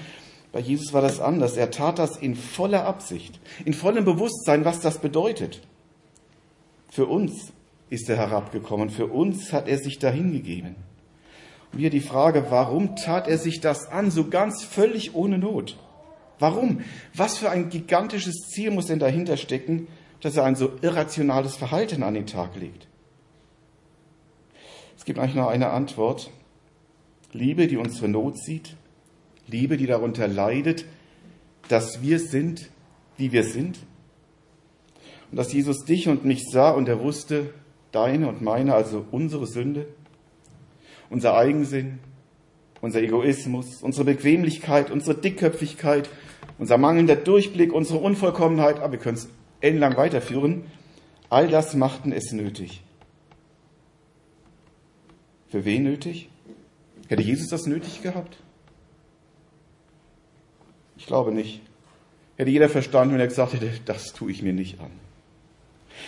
bei 0.51 0.59
Jesus 0.59 0.93
war 0.93 1.03
das 1.03 1.21
anders. 1.21 1.57
Er 1.57 1.71
tat 1.71 2.01
das 2.01 2.17
in 2.17 2.35
voller 2.35 2.85
Absicht, 2.85 3.39
in 3.65 3.75
vollem 3.75 4.05
Bewusstsein, 4.05 4.65
was 4.65 4.81
das 4.81 4.99
bedeutet. 4.99 5.63
Für 6.91 7.07
uns 7.07 7.53
ist 7.91 8.11
er 8.11 8.17
herabgekommen, 8.17 8.91
für 8.91 9.07
uns 9.07 9.53
hat 9.53 9.69
er 9.69 9.79
sich 9.79 10.01
dahingegeben. 10.01 10.75
Und 11.73 11.79
hier 11.79 11.91
die 11.91 12.01
Frage, 12.01 12.47
warum 12.49 12.97
tat 12.97 13.29
er 13.29 13.39
sich 13.39 13.61
das 13.61 13.87
an, 13.87 14.11
so 14.11 14.29
ganz 14.29 14.65
völlig 14.65 15.15
ohne 15.15 15.39
Not? 15.39 15.77
Warum? 16.41 16.81
Was 17.15 17.39
für 17.39 17.51
ein 17.51 17.69
gigantisches 17.69 18.49
Ziel 18.49 18.73
muss 18.73 18.87
denn 18.87 18.99
dahinter 18.99 19.37
stecken, 19.37 19.87
dass 20.25 20.39
er 20.39 20.45
ein 20.45 20.57
so 20.57 20.73
irrationales 20.81 21.55
Verhalten 21.55 22.03
an 22.03 22.15
den 22.15 22.27
Tag 22.27 22.57
legt? 22.57 22.89
Es 24.97 25.05
gibt 25.05 25.19
eigentlich 25.19 25.35
nur 25.35 25.51
eine 25.51 25.69
Antwort. 25.69 26.31
Liebe, 27.35 27.67
die 27.67 27.77
unsere 27.77 28.09
Not 28.09 28.39
sieht, 28.39 28.75
Liebe, 29.47 29.77
die 29.77 29.87
darunter 29.87 30.27
leidet, 30.27 30.87
dass 31.69 32.01
wir 32.01 32.19
sind, 32.19 32.71
wie 33.19 33.33
wir 33.33 33.45
sind. 33.45 33.81
Und 35.31 35.37
dass 35.37 35.53
Jesus 35.53 35.85
dich 35.85 36.09
und 36.09 36.25
mich 36.25 36.45
sah 36.51 36.71
und 36.71 36.89
er 36.89 37.01
wusste, 37.01 37.53
deine 37.93 38.27
und 38.27 38.41
meine, 38.41 38.75
also 38.75 39.05
unsere 39.11 39.47
Sünde, 39.47 39.87
unser 41.11 41.37
Eigensinn, 41.37 41.99
unser 42.81 43.03
Egoismus, 43.03 43.83
unsere 43.83 44.07
Bequemlichkeit, 44.07 44.91
unsere 44.91 45.21
Dickköpfigkeit, 45.21 46.09
unser 46.59 46.79
mangelnder 46.79 47.17
Durchblick, 47.17 47.75
unsere 47.75 47.99
Unvollkommenheit, 47.99 48.81
aber 48.81 48.93
wir 48.93 48.99
können 48.99 49.19
es 49.19 49.29
ellenlang 49.65 49.97
weiterführen, 49.97 50.65
all 51.31 51.49
das 51.49 51.75
machten 51.75 52.13
es 52.13 52.33
nötig. 52.33 52.83
Für 55.49 55.65
wen 55.65 55.85
nötig? 55.85 56.29
Hätte 57.09 57.23
Jesus 57.23 57.49
das 57.49 57.67
nötig 57.67 58.03
gehabt? 58.03 58.37
Ich 60.97 61.07
glaube 61.07 61.33
nicht. 61.33 61.61
Hätte 62.37 62.51
jeder 62.51 62.69
verstanden, 62.69 63.15
wenn 63.15 63.21
er 63.21 63.29
gesagt 63.29 63.55
hätte, 63.55 63.71
das 63.85 64.13
tue 64.13 64.31
ich 64.31 64.43
mir 64.43 64.53
nicht 64.53 64.81
an. 64.81 64.91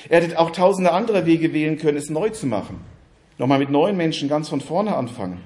Er 0.09 0.23
hätte 0.23 0.39
auch 0.39 0.51
tausende 0.51 0.93
andere 0.93 1.27
Wege 1.27 1.53
wählen 1.53 1.79
können, 1.79 1.97
es 1.97 2.11
neu 2.11 2.31
zu 2.31 2.47
machen. 2.47 2.81
Nochmal 3.39 3.59
mit 3.59 3.71
neuen 3.71 3.97
Menschen 3.97 4.29
ganz 4.29 4.49
von 4.49 4.61
vorne 4.61 4.97
anfangen. 4.97 5.41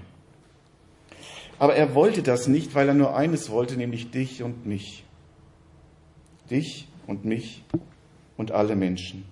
Aber 1.58 1.74
er 1.74 1.94
wollte 1.94 2.22
das 2.22 2.48
nicht, 2.48 2.74
weil 2.74 2.88
er 2.88 2.94
nur 2.94 3.14
eines 3.14 3.50
wollte, 3.50 3.76
nämlich 3.76 4.10
dich 4.10 4.42
und 4.42 4.66
mich. 4.66 5.04
Dich 6.50 6.88
und 7.06 7.24
mich 7.24 7.62
und 8.40 8.52
alle 8.52 8.74
Menschen. 8.74 9.24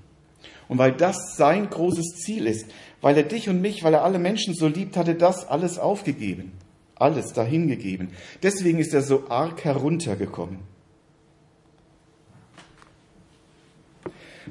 Und 0.69 0.77
weil 0.77 0.93
das 0.93 1.35
sein 1.37 1.71
großes 1.71 2.17
Ziel 2.17 2.47
ist, 2.47 2.67
weil 3.01 3.17
er 3.17 3.23
dich 3.23 3.49
und 3.49 3.63
mich, 3.63 3.83
weil 3.83 3.95
er 3.95 4.05
alle 4.05 4.19
Menschen 4.19 4.55
so 4.55 4.69
liebt, 4.69 4.99
hat 4.99 5.09
er 5.09 5.15
das 5.15 5.49
alles 5.49 5.79
aufgegeben. 5.79 6.53
Alles 6.95 7.33
dahingegeben. 7.33 8.11
Deswegen 8.43 8.79
ist 8.79 8.93
er 8.93 9.01
so 9.01 9.31
arg 9.31 9.65
heruntergekommen. 9.65 10.59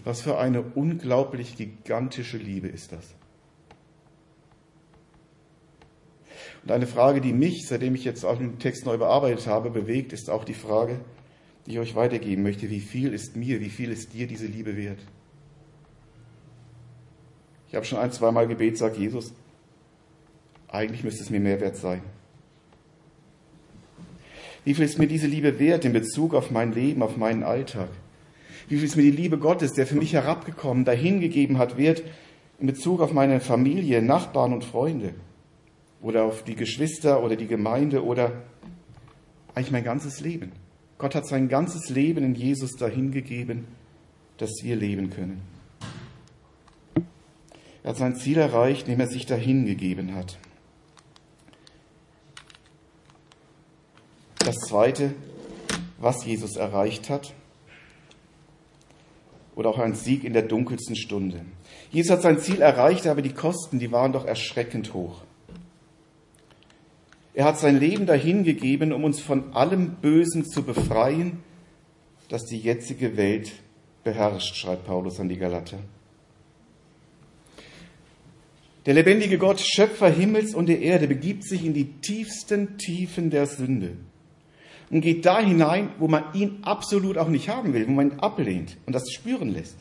Was 0.03 0.21
für 0.21 0.39
eine 0.39 0.61
unglaublich 0.61 1.55
gigantische 1.55 2.37
Liebe 2.37 2.67
ist 2.67 2.93
das. 2.93 3.13
Und 6.63 6.71
eine 6.71 6.87
Frage, 6.87 7.21
die 7.21 7.33
mich, 7.33 7.67
seitdem 7.67 7.93
ich 7.93 8.05
jetzt 8.05 8.25
auch 8.25 8.37
den 8.37 8.57
Text 8.57 8.85
neu 8.85 8.97
bearbeitet 8.97 9.45
habe, 9.45 9.69
bewegt, 9.69 10.13
ist 10.13 10.29
auch 10.31 10.45
die 10.45 10.55
Frage, 10.55 10.99
die 11.67 11.73
ich 11.73 11.79
euch 11.79 11.95
weitergeben 11.95 12.41
möchte. 12.41 12.69
Wie 12.69 12.79
viel 12.79 13.13
ist 13.13 13.35
mir, 13.35 13.59
wie 13.59 13.69
viel 13.69 13.91
ist 13.91 14.13
dir 14.13 14.25
diese 14.25 14.47
Liebe 14.47 14.75
wert? 14.75 14.99
Ich 17.67 17.75
habe 17.75 17.85
schon 17.85 17.99
ein, 17.99 18.11
zweimal 18.11 18.47
Gebet, 18.47 18.77
sagt 18.77 18.97
Jesus, 18.97 19.33
eigentlich 20.69 21.03
müsste 21.03 21.21
es 21.21 21.29
mir 21.29 21.39
mehr 21.39 21.61
wert 21.61 21.75
sein. 21.75 22.01
Wie 24.63 24.73
viel 24.73 24.85
ist 24.85 24.97
mir 24.97 25.07
diese 25.07 25.27
Liebe 25.27 25.59
wert 25.59 25.85
in 25.85 25.93
Bezug 25.93 26.33
auf 26.33 26.49
mein 26.49 26.73
Leben, 26.73 27.03
auf 27.03 27.17
meinen 27.17 27.43
Alltag? 27.43 27.89
Wie 28.67 28.75
viel 28.75 28.85
ist 28.85 28.95
mir 28.95 29.03
die 29.03 29.11
Liebe 29.11 29.37
Gottes, 29.37 29.73
der 29.73 29.85
für 29.85 29.95
mich 29.95 30.13
herabgekommen, 30.13 30.85
dahingegeben 30.85 31.57
hat, 31.57 31.77
wert 31.77 32.01
in 32.59 32.67
Bezug 32.67 33.01
auf 33.01 33.13
meine 33.13 33.39
Familie, 33.39 34.01
Nachbarn 34.01 34.51
und 34.51 34.63
Freunde? 34.63 35.13
oder 36.01 36.23
auf 36.23 36.43
die 36.43 36.55
Geschwister 36.55 37.23
oder 37.23 37.35
die 37.35 37.47
Gemeinde 37.47 38.03
oder 38.03 38.31
eigentlich 39.55 39.71
mein 39.71 39.83
ganzes 39.83 40.19
Leben. 40.19 40.51
Gott 40.97 41.13
hat 41.13 41.27
sein 41.27 41.47
ganzes 41.47 41.89
Leben 41.89 42.23
in 42.23 42.35
Jesus 42.35 42.75
dahingegeben, 42.75 43.67
dass 44.37 44.51
wir 44.63 44.75
leben 44.75 45.09
können. 45.09 45.41
Er 47.83 47.91
hat 47.91 47.97
sein 47.97 48.15
Ziel 48.15 48.37
erreicht, 48.37 48.87
indem 48.87 49.01
er 49.01 49.07
sich 49.07 49.25
dahingegeben 49.25 50.15
hat. 50.15 50.37
Das 54.39 54.55
Zweite, 54.67 55.13
was 55.99 56.25
Jesus 56.25 56.55
erreicht 56.55 57.09
hat, 57.09 57.33
oder 59.55 59.69
auch 59.69 59.79
ein 59.79 59.95
Sieg 59.95 60.23
in 60.23 60.33
der 60.33 60.43
dunkelsten 60.43 60.95
Stunde. 60.95 61.43
Jesus 61.91 62.11
hat 62.11 62.21
sein 62.21 62.39
Ziel 62.39 62.61
erreicht, 62.61 63.07
aber 63.07 63.23
die 63.23 63.33
Kosten, 63.33 63.79
die 63.79 63.91
waren 63.91 64.13
doch 64.13 64.25
erschreckend 64.25 64.93
hoch. 64.93 65.23
Er 67.37 67.45
hat 67.45 67.59
sein 67.59 67.79
Leben 67.79 68.07
dahingegeben, 68.07 68.91
um 68.91 69.03
uns 69.03 69.19
von 69.19 69.53
allem 69.53 69.97
Bösen 70.01 70.43
zu 70.43 70.63
befreien, 70.63 71.37
das 72.29 72.45
die 72.45 72.57
jetzige 72.57 73.15
Welt 73.15 73.51
beherrscht, 74.03 74.55
schreibt 74.55 74.87
Paulus 74.87 75.19
an 75.19 75.29
die 75.29 75.37
Galater. 75.37 75.77
Der 78.87 78.95
lebendige 78.95 79.37
Gott, 79.37 79.59
Schöpfer 79.59 80.09
Himmels 80.09 80.55
und 80.55 80.65
der 80.65 80.81
Erde, 80.81 81.07
begibt 81.07 81.43
sich 81.43 81.63
in 81.63 81.75
die 81.75 81.99
tiefsten 82.01 82.79
Tiefen 82.79 83.29
der 83.29 83.45
Sünde 83.45 83.91
und 84.89 85.01
geht 85.01 85.23
da 85.23 85.39
hinein, 85.39 85.91
wo 85.99 86.07
man 86.07 86.33
ihn 86.33 86.57
absolut 86.63 87.19
auch 87.19 87.29
nicht 87.29 87.49
haben 87.49 87.71
will, 87.75 87.87
wo 87.87 87.91
man 87.91 88.13
ihn 88.13 88.19
ablehnt 88.19 88.77
und 88.87 88.93
das 88.93 89.11
spüren 89.11 89.49
lässt. 89.49 89.77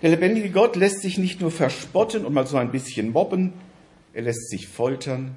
Der 0.00 0.08
lebendige 0.08 0.48
Gott 0.48 0.74
lässt 0.74 1.02
sich 1.02 1.18
nicht 1.18 1.42
nur 1.42 1.50
verspotten 1.50 2.24
und 2.24 2.32
mal 2.32 2.46
so 2.46 2.56
ein 2.56 2.72
bisschen 2.72 3.12
mobben, 3.12 3.52
er 4.14 4.22
lässt 4.22 4.48
sich 4.48 4.68
foltern, 4.68 5.36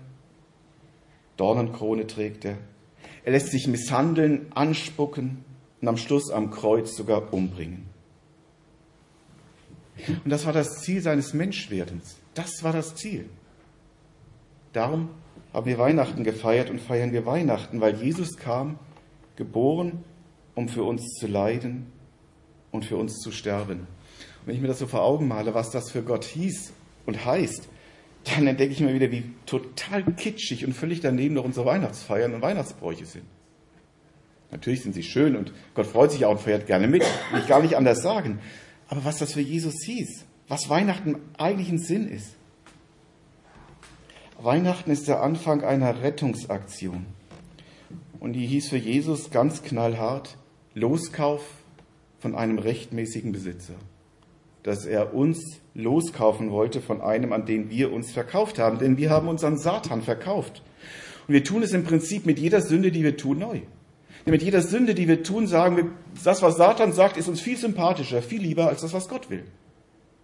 Dornenkrone 1.38 2.08
trägt 2.08 2.46
er. 2.46 2.58
Er 3.24 3.32
lässt 3.32 3.52
sich 3.52 3.68
misshandeln, 3.68 4.48
anspucken 4.54 5.44
und 5.82 5.88
am 5.88 5.98
Schluss 5.98 6.32
am 6.32 6.52
Kreuz 6.52 6.96
sogar 6.96 7.34
umbringen. 7.34 7.86
Und 10.24 10.30
das 10.30 10.46
war 10.46 10.54
das 10.54 10.82
Ziel 10.82 11.02
seines 11.02 11.34
Menschwerdens. 11.34 12.18
Das 12.34 12.64
war 12.64 12.74
das 12.74 12.96
Ziel. 12.96 13.30
Darum 14.74 15.10
haben 15.54 15.66
wir 15.66 15.78
Weihnachten 15.78 16.24
gefeiert 16.24 16.70
und 16.70 16.80
feiern 16.80 17.12
wir 17.12 17.26
Weihnachten, 17.26 17.82
weil 17.82 17.96
Jesus 17.96 18.38
kam, 18.38 18.78
geboren, 19.36 20.04
um 20.56 20.68
für 20.68 20.84
uns 20.84 21.04
zu 21.20 21.28
leiden 21.28 21.88
und 22.72 22.86
für 22.86 22.98
uns 22.98 23.20
zu 23.20 23.32
sterben. 23.32 23.80
Und 23.80 24.48
wenn 24.48 24.56
ich 24.56 24.62
mir 24.62 24.68
das 24.68 24.80
so 24.80 24.88
vor 24.88 25.04
Augen 25.04 25.28
male, 25.28 25.54
was 25.54 25.72
das 25.72 25.92
für 25.92 26.02
Gott 26.02 26.26
hieß 26.26 26.74
und 27.06 27.26
heißt, 27.26 27.70
dann 28.36 28.48
entdecke 28.48 28.74
ich 28.74 28.80
mir 28.80 28.94
wieder, 28.94 29.12
wie 29.12 29.24
total 29.46 30.04
kitschig 30.04 30.66
und 30.66 30.74
völlig 30.74 31.02
daneben 31.02 31.36
noch 31.36 31.46
unsere 31.46 31.66
Weihnachtsfeiern 31.66 32.34
und 32.34 32.42
Weihnachtsbräuche 32.42 33.06
sind. 33.06 33.26
Natürlich 34.52 34.84
sind 34.84 34.94
sie 34.94 35.04
schön 35.04 35.36
und 35.36 35.54
Gott 35.76 35.88
freut 35.88 36.12
sich 36.12 36.26
auch 36.26 36.32
und 36.32 36.42
feiert 36.42 36.68
gerne 36.68 36.88
mit, 36.88 37.04
will 37.32 37.42
ich 37.42 37.48
gar 37.48 37.62
nicht 37.62 37.76
anders 37.76 38.02
sagen. 38.02 38.40
Aber 38.88 39.04
was 39.04 39.18
das 39.18 39.34
für 39.34 39.42
Jesus 39.42 39.76
hieß, 39.86 40.26
was 40.48 40.70
Weihnachten 40.70 41.18
eigentlich 41.38 41.70
ein 41.70 41.80
Sinn 41.80 42.08
ist. 42.08 42.36
Weihnachten 44.40 44.92
ist 44.92 45.08
der 45.08 45.22
Anfang 45.22 45.64
einer 45.64 46.02
Rettungsaktion. 46.02 47.06
Und 48.20 48.34
die 48.34 48.48
hieß 48.48 48.70
für 48.70 48.78
Jesus 48.78 49.32
ganz 49.32 49.64
knallhart 49.64 50.38
Loskauf 50.74 51.44
von 52.20 52.36
einem 52.36 52.60
rechtmäßigen 52.60 53.32
Besitzer 53.32 53.76
dass 54.68 54.86
er 54.86 55.14
uns 55.14 55.62
loskaufen 55.78 56.52
wollte 56.52 56.82
von 56.82 57.02
einem, 57.02 57.32
an 57.32 57.46
den 57.46 57.70
wir 57.70 57.94
uns 57.94 58.12
verkauft 58.12 58.60
haben. 58.60 58.80
Denn 58.80 58.98
wir 58.98 59.10
haben 59.10 59.28
uns 59.28 59.44
an 59.44 59.58
Satan 59.58 60.02
verkauft. 60.02 60.64
Und 61.28 61.34
wir 61.34 61.44
tun 61.44 61.64
es 61.64 61.72
im 61.74 61.84
Prinzip 61.84 62.26
mit 62.26 62.40
jeder 62.40 62.62
Sünde, 62.62 62.92
die 62.92 63.04
wir 63.04 63.16
tun, 63.16 63.40
neu. 63.40 63.62
Denn 64.26 64.32
mit 64.32 64.42
jeder 64.42 64.62
Sünde, 64.62 64.96
die 64.96 65.08
wir 65.08 65.24
tun, 65.24 65.48
sagen 65.48 65.78
wir, 65.78 65.86
das, 66.24 66.42
was 66.42 66.58
Satan 66.58 66.92
sagt, 66.92 67.16
ist 67.16 67.30
uns 67.30 67.40
viel 67.40 67.58
sympathischer, 67.58 68.22
viel 68.22 68.42
lieber 68.42 68.68
als 68.68 68.82
das, 68.82 68.94
was 68.94 69.08
Gott 69.08 69.30
will. 69.30 69.46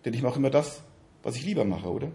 Denn 0.04 0.14
ich 0.14 0.24
mache 0.24 0.40
immer 0.40 0.50
das, 0.50 0.82
was 1.22 1.36
ich 1.36 1.46
lieber 1.46 1.64
mache, 1.66 1.90
oder? 1.90 2.12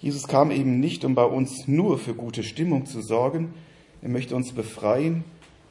Jesus 0.00 0.28
kam 0.28 0.52
eben 0.52 0.78
nicht, 0.78 1.04
um 1.04 1.16
bei 1.16 1.24
uns 1.24 1.66
nur 1.66 1.98
für 1.98 2.14
gute 2.14 2.44
Stimmung 2.44 2.86
zu 2.86 3.02
sorgen. 3.02 3.52
Er 4.00 4.08
möchte 4.08 4.36
uns 4.36 4.52
befreien, 4.52 5.24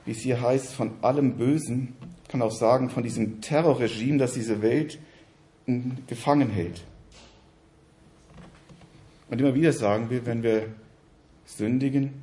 wie 0.05 0.11
es 0.11 0.19
hier 0.19 0.41
heißt, 0.41 0.73
von 0.73 0.91
allem 1.01 1.37
Bösen 1.37 1.95
kann 2.27 2.41
auch 2.41 2.51
sagen, 2.51 2.89
von 2.89 3.03
diesem 3.03 3.41
Terrorregime, 3.41 4.17
das 4.17 4.33
diese 4.33 4.61
Welt 4.61 4.99
gefangen 6.07 6.49
hält. 6.49 6.83
Und 9.29 9.39
immer 9.41 9.53
wieder 9.53 9.73
sagen 9.73 10.09
wir, 10.09 10.25
wenn 10.25 10.43
wir 10.43 10.67
sündigen, 11.45 12.13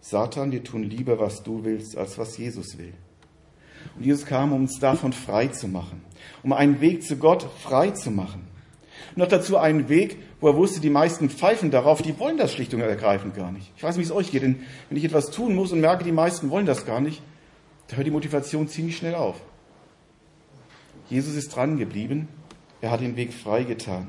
Satan, 0.00 0.52
wir 0.52 0.64
tun 0.64 0.82
lieber, 0.82 1.18
was 1.18 1.42
du 1.42 1.64
willst, 1.64 1.96
als 1.96 2.18
was 2.18 2.36
Jesus 2.36 2.78
will. 2.78 2.92
Und 3.96 4.04
Jesus 4.04 4.26
kam, 4.26 4.52
um 4.52 4.62
uns 4.62 4.78
davon 4.78 5.12
frei 5.12 5.48
zu 5.48 5.68
machen, 5.68 6.02
um 6.42 6.52
einen 6.52 6.80
Weg 6.80 7.02
zu 7.02 7.16
Gott 7.16 7.46
frei 7.60 7.90
zu 7.90 8.10
machen. 8.10 8.46
Noch 9.16 9.28
dazu 9.28 9.58
einen 9.58 9.88
Weg, 9.88 10.16
wo 10.40 10.48
er 10.48 10.56
wusste, 10.56 10.80
die 10.80 10.90
meisten 10.90 11.30
pfeifen 11.30 11.70
darauf, 11.70 12.02
die 12.02 12.18
wollen 12.18 12.36
das 12.36 12.52
schlicht 12.52 12.74
und 12.74 12.80
ergreifend 12.80 13.34
gar 13.34 13.52
nicht. 13.52 13.72
Ich 13.76 13.82
weiß 13.82 13.96
nicht, 13.96 14.06
wie 14.06 14.10
es 14.10 14.16
euch 14.16 14.30
geht, 14.30 14.42
denn 14.42 14.60
wenn 14.88 14.98
ich 14.98 15.04
etwas 15.04 15.30
tun 15.30 15.54
muss 15.54 15.72
und 15.72 15.80
merke, 15.80 16.04
die 16.04 16.12
meisten 16.12 16.50
wollen 16.50 16.66
das 16.66 16.86
gar 16.86 17.00
nicht, 17.00 17.22
da 17.88 17.96
hört 17.96 18.06
die 18.06 18.10
Motivation 18.10 18.68
ziemlich 18.68 18.96
schnell 18.96 19.14
auf. 19.14 19.40
Jesus 21.08 21.34
ist 21.34 21.54
dran 21.54 21.78
geblieben. 21.78 22.28
Er 22.80 22.90
hat 22.90 23.00
den 23.00 23.16
Weg 23.16 23.32
freigetan. 23.32 24.08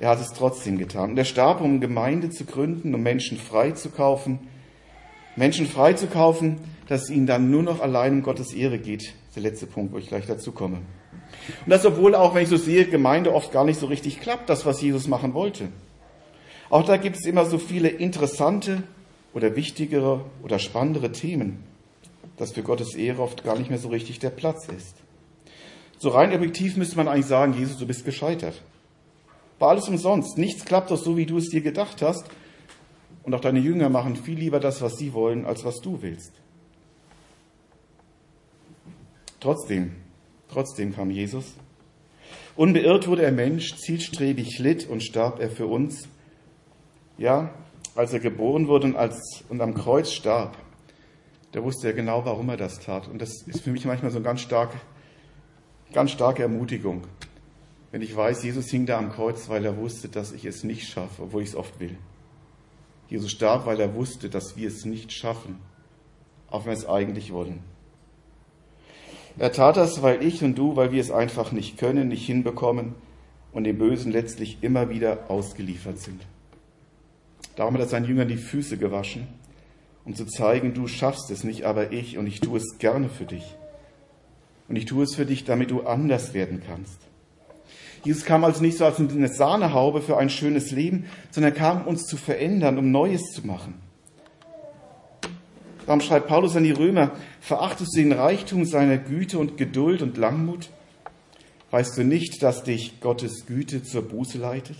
Er 0.00 0.10
hat 0.10 0.20
es 0.20 0.28
trotzdem 0.28 0.78
getan. 0.78 1.10
Und 1.10 1.18
er 1.18 1.24
starb, 1.24 1.60
um 1.60 1.80
Gemeinde 1.80 2.30
zu 2.30 2.44
gründen, 2.44 2.94
um 2.94 3.02
Menschen 3.02 3.38
frei 3.38 3.72
zu 3.72 3.90
kaufen. 3.90 4.38
Menschen 5.36 5.66
frei 5.66 5.92
zu 5.92 6.06
kaufen, 6.06 6.58
dass 6.86 7.04
es 7.04 7.10
ihnen 7.10 7.26
dann 7.26 7.50
nur 7.50 7.62
noch 7.62 7.80
allein 7.80 8.14
um 8.14 8.22
Gottes 8.22 8.52
Ehre 8.52 8.78
geht. 8.78 9.02
Das 9.02 9.28
ist 9.28 9.36
der 9.36 9.42
letzte 9.42 9.66
Punkt, 9.66 9.92
wo 9.92 9.98
ich 9.98 10.08
gleich 10.08 10.26
dazu 10.26 10.52
komme. 10.52 10.76
Und 10.76 11.70
das, 11.70 11.84
obwohl 11.84 12.14
auch, 12.14 12.34
wenn 12.34 12.42
ich 12.42 12.48
so 12.48 12.56
sehe, 12.56 12.86
Gemeinde 12.86 13.34
oft 13.34 13.52
gar 13.52 13.64
nicht 13.64 13.78
so 13.78 13.86
richtig 13.86 14.20
klappt, 14.20 14.48
das, 14.48 14.66
was 14.66 14.80
Jesus 14.80 15.08
machen 15.08 15.34
wollte. 15.34 15.68
Auch 16.70 16.84
da 16.84 16.96
gibt 16.96 17.16
es 17.16 17.24
immer 17.24 17.44
so 17.44 17.58
viele 17.58 17.88
interessante 17.88 18.82
oder 19.34 19.56
wichtigere 19.56 20.24
oder 20.42 20.58
spannendere 20.58 21.12
Themen. 21.12 21.64
dass 22.36 22.52
für 22.52 22.62
Gottes 22.62 22.94
Ehre 22.94 23.22
oft 23.22 23.42
gar 23.42 23.58
nicht 23.58 23.68
mehr 23.68 23.80
so 23.80 23.88
richtig 23.88 24.20
der 24.20 24.30
Platz 24.30 24.68
ist. 24.68 24.94
So 25.98 26.10
rein 26.10 26.32
objektiv 26.32 26.76
müsste 26.76 26.96
man 26.96 27.08
eigentlich 27.08 27.26
sagen, 27.26 27.54
Jesus, 27.54 27.76
du 27.78 27.86
bist 27.86 28.04
gescheitert. 28.04 28.62
War 29.58 29.70
alles 29.70 29.88
umsonst. 29.88 30.38
Nichts 30.38 30.64
klappt 30.64 30.90
doch 30.90 30.96
so, 30.96 31.16
wie 31.16 31.26
du 31.26 31.38
es 31.38 31.48
dir 31.48 31.60
gedacht 31.60 32.02
hast. 32.02 32.24
Und 33.24 33.34
auch 33.34 33.40
deine 33.40 33.58
Jünger 33.58 33.88
machen 33.88 34.16
viel 34.16 34.38
lieber 34.38 34.60
das, 34.60 34.80
was 34.80 34.96
sie 34.96 35.12
wollen, 35.12 35.44
als 35.44 35.64
was 35.64 35.80
du 35.80 36.00
willst. 36.00 36.32
Trotzdem, 39.40 39.96
trotzdem 40.48 40.94
kam 40.94 41.10
Jesus. 41.10 41.54
Unbeirrt 42.56 43.06
wurde 43.06 43.22
er 43.22 43.32
Mensch, 43.32 43.76
zielstrebig 43.76 44.58
litt 44.58 44.88
und 44.88 45.02
starb 45.02 45.40
er 45.40 45.50
für 45.50 45.66
uns. 45.66 46.08
Ja, 47.16 47.54
als 47.94 48.12
er 48.12 48.20
geboren 48.20 48.68
wurde 48.68 48.88
und, 48.88 48.96
als, 48.96 49.44
und 49.48 49.60
am 49.60 49.74
Kreuz 49.74 50.12
starb, 50.12 50.56
da 51.52 51.62
wusste 51.62 51.88
er 51.88 51.92
genau, 51.92 52.24
warum 52.24 52.48
er 52.48 52.56
das 52.56 52.80
tat. 52.80 53.08
Und 53.08 53.20
das 53.20 53.42
ist 53.46 53.60
für 53.60 53.70
mich 53.70 53.84
manchmal 53.84 54.10
so 54.10 54.18
eine 54.18 54.24
ganz 54.24 54.40
starke, 54.40 54.78
ganz 55.92 56.10
starke 56.10 56.42
Ermutigung. 56.42 57.02
Wenn 57.90 58.02
ich 58.02 58.14
weiß, 58.14 58.42
Jesus 58.42 58.68
hing 58.68 58.86
da 58.86 58.98
am 58.98 59.10
Kreuz, 59.10 59.48
weil 59.48 59.64
er 59.64 59.76
wusste, 59.76 60.08
dass 60.08 60.32
ich 60.32 60.44
es 60.44 60.62
nicht 60.62 60.88
schaffe, 60.88 61.22
obwohl 61.22 61.42
ich 61.42 61.50
es 61.50 61.56
oft 61.56 61.80
will. 61.80 61.96
Jesus 63.08 63.30
starb, 63.30 63.64
weil 63.64 63.80
er 63.80 63.94
wusste, 63.94 64.28
dass 64.28 64.56
wir 64.56 64.68
es 64.68 64.84
nicht 64.84 65.12
schaffen, 65.12 65.58
auch 66.50 66.66
wenn 66.66 66.72
wir 66.72 66.78
es 66.78 66.86
eigentlich 66.86 67.32
wollen. 67.32 67.60
Er 69.38 69.52
tat 69.52 69.76
das, 69.76 70.02
weil 70.02 70.22
ich 70.22 70.42
und 70.42 70.58
du, 70.58 70.76
weil 70.76 70.92
wir 70.92 71.00
es 71.00 71.10
einfach 71.10 71.52
nicht 71.52 71.78
können, 71.78 72.08
nicht 72.08 72.26
hinbekommen 72.26 72.94
und 73.52 73.64
dem 73.64 73.78
Bösen 73.78 74.12
letztlich 74.12 74.58
immer 74.62 74.90
wieder 74.90 75.30
ausgeliefert 75.30 75.98
sind. 75.98 76.20
Darum 77.56 77.74
hat 77.74 77.80
er 77.80 77.88
seinen 77.88 78.06
Jüngern 78.06 78.28
die 78.28 78.36
Füße 78.36 78.76
gewaschen, 78.76 79.28
um 80.04 80.14
zu 80.14 80.26
zeigen, 80.26 80.74
du 80.74 80.86
schaffst 80.86 81.30
es 81.30 81.44
nicht, 81.44 81.64
aber 81.64 81.92
ich 81.92 82.18
und 82.18 82.26
ich 82.26 82.40
tue 82.40 82.58
es 82.58 82.78
gerne 82.78 83.08
für 83.08 83.24
dich. 83.24 83.56
Und 84.68 84.76
ich 84.76 84.84
tue 84.84 85.04
es 85.04 85.14
für 85.14 85.26
dich, 85.26 85.44
damit 85.44 85.70
du 85.70 85.82
anders 85.82 86.34
werden 86.34 86.62
kannst. 86.66 86.98
Jesus 88.04 88.24
kam 88.24 88.44
also 88.44 88.62
nicht 88.62 88.78
so 88.78 88.84
als 88.84 89.00
eine 89.00 89.28
Sahnehaube 89.28 90.02
für 90.02 90.18
ein 90.18 90.30
schönes 90.30 90.70
Leben, 90.70 91.06
sondern 91.30 91.52
er 91.52 91.58
kam, 91.58 91.86
uns 91.86 92.04
zu 92.04 92.16
verändern, 92.16 92.78
um 92.78 92.90
Neues 92.90 93.22
zu 93.32 93.46
machen. 93.46 93.74
Darum 95.86 96.00
schreibt 96.00 96.28
Paulus 96.28 96.54
an 96.54 96.64
die 96.64 96.70
Römer, 96.70 97.12
verachtest 97.40 97.96
du 97.96 98.00
den 98.00 98.12
Reichtum 98.12 98.66
seiner 98.66 98.98
Güte 98.98 99.38
und 99.38 99.56
Geduld 99.56 100.02
und 100.02 100.18
Langmut? 100.18 100.68
Weißt 101.70 101.96
du 101.96 102.04
nicht, 102.04 102.42
dass 102.42 102.62
dich 102.62 103.00
Gottes 103.00 103.46
Güte 103.46 103.82
zur 103.82 104.02
Buße 104.02 104.38
leitet? 104.38 104.76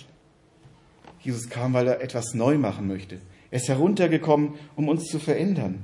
Jesus 1.21 1.49
kam, 1.49 1.73
weil 1.73 1.89
er 1.89 2.01
etwas 2.03 2.35
neu 2.35 2.59
machen 2.59 2.87
möchte. 2.87 3.19
Er 3.51 3.59
ist 3.59 3.69
heruntergekommen, 3.69 4.55
um 4.77 4.89
uns 4.89 5.05
zu 5.05 5.19
verändern, 5.19 5.83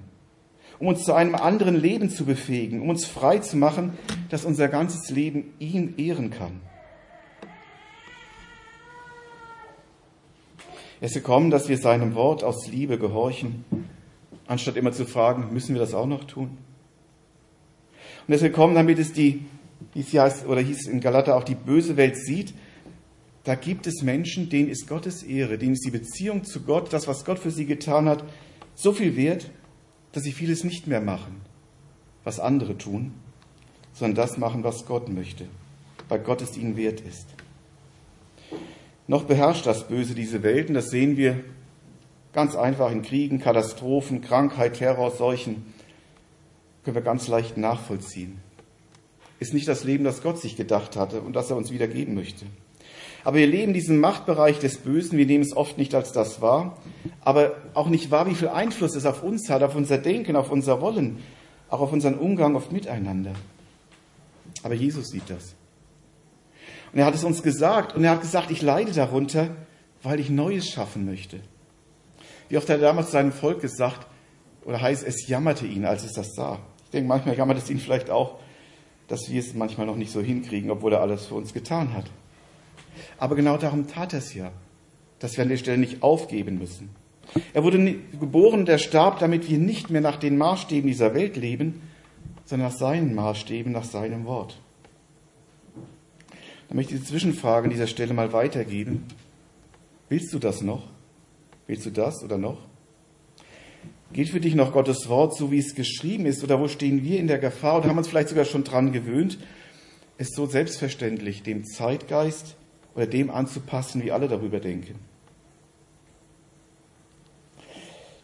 um 0.79 0.89
uns 0.89 1.05
zu 1.05 1.15
einem 1.15 1.35
anderen 1.35 1.77
Leben 1.77 2.11
zu 2.11 2.25
befähigen, 2.25 2.81
um 2.81 2.89
uns 2.89 3.05
frei 3.05 3.39
zu 3.39 3.57
machen, 3.57 3.93
dass 4.31 4.45
unser 4.45 4.69
ganzes 4.69 5.11
Leben 5.11 5.55
ihn 5.59 5.95
ehren 5.97 6.31
kann. 6.31 6.61
Er 11.01 11.07
ist 11.07 11.15
gekommen, 11.15 11.51
dass 11.51 11.69
wir 11.69 11.77
seinem 11.77 12.15
Wort 12.15 12.45
aus 12.45 12.67
Liebe 12.67 12.99
gehorchen, 12.99 13.65
anstatt 14.47 14.77
immer 14.77 14.93
zu 14.93 15.05
fragen, 15.05 15.53
müssen 15.53 15.75
wir 15.75 15.81
das 15.81 15.95
auch 15.95 16.07
noch 16.07 16.25
tun? 16.25 16.57
Und 18.27 18.33
er 18.33 18.37
ist 18.37 18.43
gekommen, 18.43 18.75
damit 18.75 18.99
es 18.99 19.13
die, 19.13 19.45
wie 19.93 20.01
es 20.01 20.15
heißt, 20.15 20.47
oder 20.47 20.61
hieß 20.61 20.87
in 20.87 21.01
Galater 21.01 21.37
auch 21.37 21.45
die 21.45 21.55
böse 21.55 21.97
Welt 21.97 22.17
sieht, 22.17 22.55
da 23.45 23.55
gibt 23.55 23.87
es 23.87 24.03
Menschen, 24.03 24.49
denen 24.49 24.71
ist 24.71 24.89
Gottes 24.89 25.23
Ehre, 25.23 25.59
denen 25.59 25.75
ist 25.75 25.85
die 25.85 25.91
Beziehung 25.91 26.45
zu 26.45 26.63
Gott, 26.63 26.93
das, 26.93 27.07
was 27.07 27.27
Gott 27.27 27.39
für 27.39 27.51
sie 27.51 27.67
getan 27.67 28.09
hat, 28.09 28.25
so 28.75 28.93
viel 28.93 29.17
wert, 29.17 29.51
dass 30.15 30.23
sie 30.23 30.33
vieles 30.33 30.63
nicht 30.63 30.87
mehr 30.87 31.01
machen, 31.01 31.41
was 32.23 32.39
andere 32.39 32.79
tun, 32.79 33.13
sondern 33.93 34.15
das 34.15 34.39
machen, 34.39 34.63
was 34.63 34.87
Gott 34.87 35.09
möchte, 35.09 35.47
weil 36.09 36.21
Gott 36.21 36.41
es 36.41 36.57
ihnen 36.57 36.77
wert 36.77 37.01
ist. 37.01 37.27
Noch 39.09 39.25
beherrscht 39.25 39.67
das 39.67 39.89
Böse 39.89 40.15
diese 40.15 40.45
Welt 40.45 40.69
und 40.69 40.75
das 40.75 40.91
sehen 40.91 41.17
wir 41.17 41.43
ganz 42.33 42.55
einfach 42.55 42.93
in 42.93 43.03
Kriegen, 43.03 43.41
Katastrophen, 43.41 44.21
Krankheit, 44.21 44.75
Terror, 44.75 45.11
Seuchen. 45.11 45.75
Können 46.85 46.95
wir 46.95 47.03
ganz 47.03 47.27
leicht 47.27 47.57
nachvollziehen. 47.57 48.41
Ist 49.41 49.53
nicht 49.53 49.67
das 49.67 49.83
Leben, 49.83 50.05
das 50.05 50.23
Gott 50.23 50.41
sich 50.41 50.57
gedacht 50.57 50.97
hatte 50.97 51.23
und 51.23 51.35
das 51.35 51.51
er 51.51 51.57
uns 51.57 51.73
wieder 51.73 51.89
geben 51.89 52.15
möchte. 52.15 52.47
Aber 53.25 53.39
wir 53.39 53.47
leben 53.47 53.73
diesen 53.73 53.99
Machtbereich 53.99 54.59
des 54.59 54.79
Bösen, 54.79 55.19
wir 55.19 55.27
nehmen 55.27 55.43
es 55.43 55.57
oft 55.57 55.79
nicht 55.79 55.95
als 55.95 56.13
das 56.13 56.41
wahr, 56.43 56.77
aber 57.23 57.57
auch 57.73 57.89
nicht 57.89 58.11
wahr, 58.11 58.27
wie 58.27 58.35
viel 58.35 58.49
Einfluss 58.49 58.95
es 58.95 59.07
auf 59.07 59.23
uns 59.23 59.49
hat, 59.49 59.63
auf 59.63 59.75
unser 59.75 59.99
Denken, 59.99 60.37
auf 60.37 60.51
unser 60.51 60.81
Wollen, 60.83 61.19
auch 61.71 61.81
auf 61.81 61.93
unseren 61.93 62.15
Umgang 62.15 62.55
oft 62.55 62.71
miteinander. 62.71 63.33
Aber 64.63 64.75
Jesus 64.75 65.09
sieht 65.09 65.29
das. 65.29 65.55
Und 66.93 67.01
er 67.01 67.07
hat 67.07 67.15
es 67.15 67.25
uns 67.25 67.43
gesagt. 67.43 67.97
Und 67.97 68.05
er 68.05 68.13
hat 68.13 68.21
gesagt, 68.21 68.51
ich 68.51 68.63
leide 68.63 68.93
darunter, 68.93 69.51
weil 70.03 70.21
ich 70.21 70.31
Neues 70.31 70.69
schaffen 70.69 71.05
möchte. 71.05 71.41
Wie 72.49 72.57
oft 72.57 72.69
hat 72.69 72.77
er 72.77 72.83
damals 72.83 73.11
seinem 73.11 73.33
Volk 73.33 73.61
gesagt, 73.61 74.07
oder 74.65 74.81
heißt, 74.81 75.05
es 75.05 75.27
jammerte 75.27 75.67
ihn, 75.67 75.85
als 75.85 76.05
es 76.05 76.13
das 76.13 76.35
sah. 76.35 76.61
Ich 76.85 76.91
denke, 76.91 77.09
manchmal 77.09 77.37
jammert 77.37 77.59
es 77.59 77.69
ihn 77.69 77.79
vielleicht 77.79 78.11
auch, 78.11 78.39
dass 79.09 79.29
wir 79.29 79.41
es 79.41 79.55
manchmal 79.55 79.87
noch 79.87 79.97
nicht 79.97 80.13
so 80.13 80.21
hinkriegen, 80.21 80.71
obwohl 80.71 80.93
er 80.93 81.01
alles 81.01 81.27
für 81.27 81.35
uns 81.35 81.53
getan 81.53 81.93
hat. 81.93 82.07
Aber 83.19 83.37
genau 83.37 83.57
darum 83.57 83.87
tat 83.87 84.13
er 84.13 84.21
es 84.21 84.35
ja, 84.35 84.53
dass 85.19 85.37
wir 85.37 85.43
an 85.43 85.49
der 85.49 85.57
Stelle 85.57 85.79
nicht 85.79 86.03
aufgeben 86.03 86.59
müssen. 86.59 86.91
Er 87.53 87.65
wurde 87.65 87.97
geboren, 88.19 88.65
der 88.67 88.79
starb, 88.79 89.19
damit 89.19 89.49
wir 89.49 89.59
nicht 89.59 89.91
mehr 89.91 90.01
nach 90.01 90.17
den 90.17 90.37
Maßstäben 90.37 90.87
dieser 90.87 91.15
Welt 91.15 91.37
leben, 91.37 91.81
sondern 92.45 92.69
nach 92.69 92.77
seinen 92.77 93.15
Maßstäben, 93.15 93.73
nach 93.73 93.85
seinem 93.85 94.27
Wort. 94.27 94.59
Dann 96.69 96.77
möchte 96.77 96.95
ich 96.95 97.01
die 97.01 97.07
Zwischenfrage 97.07 97.65
an 97.65 97.71
dieser 97.71 97.87
Stelle 97.87 98.15
mal 98.15 98.33
weitergeben. 98.33 99.05
Willst 100.09 100.33
du 100.33 100.39
das 100.39 100.63
noch? 100.63 100.89
Willst 101.67 101.87
du 101.87 101.91
das 101.91 102.23
oder 102.23 102.39
noch? 102.39 102.59
Geht 104.13 104.29
für 104.29 104.41
dich 104.41 104.55
noch 104.55 104.73
Gottes 104.73 105.09
Wort, 105.09 105.37
so 105.37 105.51
wie 105.51 105.59
es 105.59 105.75
geschrieben 105.75 106.27
ist? 106.27 106.45
Oder 106.45 106.61
wo 106.61 106.69
stehen 106.69 107.03
wir 107.03 107.19
in 107.19 107.27
der 107.27 107.39
Gefahr 107.39 107.79
oder 107.79 107.89
haben 107.89 107.99
uns 107.99 108.09
vielleicht 108.09 108.29
sogar 108.29 108.45
schon 108.45 108.63
dran 108.63 108.93
gewöhnt, 108.93 109.39
es 110.19 110.29
so 110.31 110.47
selbstverständlich 110.47 111.43
dem 111.43 111.65
Zeitgeist 111.65 112.55
oder 112.95 113.07
dem 113.07 113.31
anzupassen, 113.31 114.03
wie 114.03 114.13
alle 114.13 114.29
darüber 114.29 114.61
denken? 114.61 114.99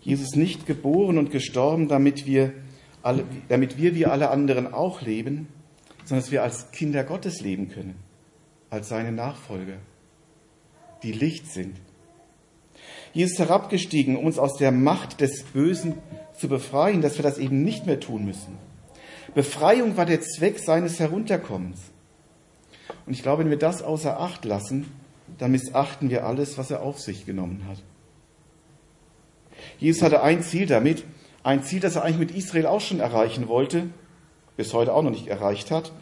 Jesus 0.01 0.35
nicht 0.35 0.67
geboren 0.67 1.19
und 1.19 1.31
gestorben, 1.31 1.89
damit 1.89 2.27
wir, 2.27 2.53
alle, 3.03 3.25
damit 3.49 3.77
wir 3.77 3.95
wie 3.95 4.07
alle 4.07 4.31
anderen 4.31 4.73
auch 4.73 5.03
leben, 5.03 5.49
sondern 6.05 6.23
dass 6.25 6.33
wir 6.33 6.43
als 6.43 6.71
Kinder 6.71 7.05
Gottes 7.05 7.41
leben 7.41 7.69
können 7.69 7.97
als 8.71 8.89
seine 8.89 9.13
Nachfolger, 9.13 9.79
die 11.03 11.13
Licht 11.13 11.53
sind. 11.53 11.77
Jesus 13.13 13.39
herabgestiegen, 13.41 14.17
um 14.17 14.25
uns 14.25 14.39
aus 14.39 14.57
der 14.57 14.71
Macht 14.71 15.21
des 15.21 15.43
Bösen 15.43 15.95
zu 16.39 16.49
befreien, 16.49 17.03
dass 17.03 17.19
wir 17.19 17.25
das 17.25 17.39
eben 17.39 17.63
nicht 17.63 17.87
mehr 17.87 17.99
tun 17.99 18.25
müssen. 18.25 18.57
Befreiung 19.35 19.97
war 19.97 20.07
der 20.07 20.21
Zweck 20.21 20.61
seines 20.61 21.01
Herunterkommens. 21.01 21.81
Und 23.07 23.13
ich 23.13 23.23
glaube, 23.23 23.43
wenn 23.43 23.51
wir 23.51 23.59
das 23.59 23.83
außer 23.83 24.19
Acht 24.21 24.45
lassen, 24.45 24.87
dann 25.39 25.53
missachten 25.53 26.11
wir 26.11 26.27
alles, 26.27 26.59
was 26.59 26.71
er 26.71 26.83
auf 26.83 27.01
sich 27.01 27.27
genommen 27.27 27.65
hat. 27.69 27.79
Jesus 29.79 30.03
hatte 30.03 30.23
ein 30.23 30.43
Ziel 30.43 30.67
damit, 30.67 31.05
ein 31.43 31.63
Ziel, 31.63 31.81
das 31.81 31.97
er 31.97 32.05
eigentlich 32.05 32.19
mit 32.19 32.31
Israel 32.33 32.67
auch 32.67 32.81
schon 32.81 33.01
erreichen 33.01 33.49
wollte, 33.49 33.89
bis 34.57 34.75
heute 34.75 34.93
auch 34.93 35.03
noch 35.03 35.11
nicht 35.11 35.29
erreicht 35.29 35.71
hat, 35.71 35.93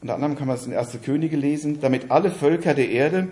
unter 0.00 0.14
anderem 0.14 0.36
kann 0.36 0.46
man 0.46 0.56
es 0.56 0.66
in 0.66 0.74
1. 0.74 0.98
Könige 1.04 1.36
lesen, 1.36 1.80
damit 1.80 2.10
alle 2.10 2.30
Völker 2.30 2.74
der 2.74 2.90
Erde, 2.90 3.28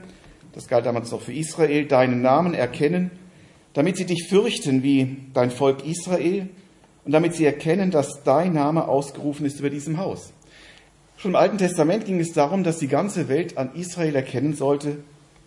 das 0.53 0.67
galt 0.67 0.87
damals 0.87 1.11
noch 1.13 1.21
für 1.21 1.33
Israel, 1.33 1.87
deinen 1.87 2.23
Namen 2.23 2.55
erkennen, 2.55 3.11
damit 3.75 3.97
sie 3.97 4.07
dich 4.07 4.27
fürchten 4.29 4.83
wie 4.83 5.19
dein 5.35 5.51
Volk 5.51 5.87
Israel 5.87 6.49
und 7.05 7.13
damit 7.13 7.35
sie 7.35 7.45
erkennen, 7.45 7.91
dass 7.91 8.23
dein 8.25 8.55
Name 8.55 8.89
ausgerufen 8.89 9.47
ist 9.47 9.61
über 9.61 9.71
diesem 9.71 9.99
Haus. 9.99 10.33
Schon 11.25 11.31
im 11.31 11.37
Alten 11.37 11.57
Testament 11.57 12.05
ging 12.05 12.21
es 12.21 12.35
darum, 12.35 12.65
dass 12.65 12.77
die 12.77 12.87
ganze 12.87 13.31
Welt 13.31 13.57
an 13.57 13.75
Israel 13.75 14.15
erkennen 14.15 14.53
sollte, 14.53 14.99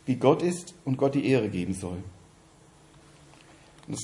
wie 0.08 0.16
Gott 0.16 0.42
ist 0.42 0.74
und 0.86 0.98
Gott 0.98 1.14
die 1.14 1.30
Ehre 1.30 1.50
geben 1.50 1.76
soll. 1.76 2.00
Das, 3.88 4.00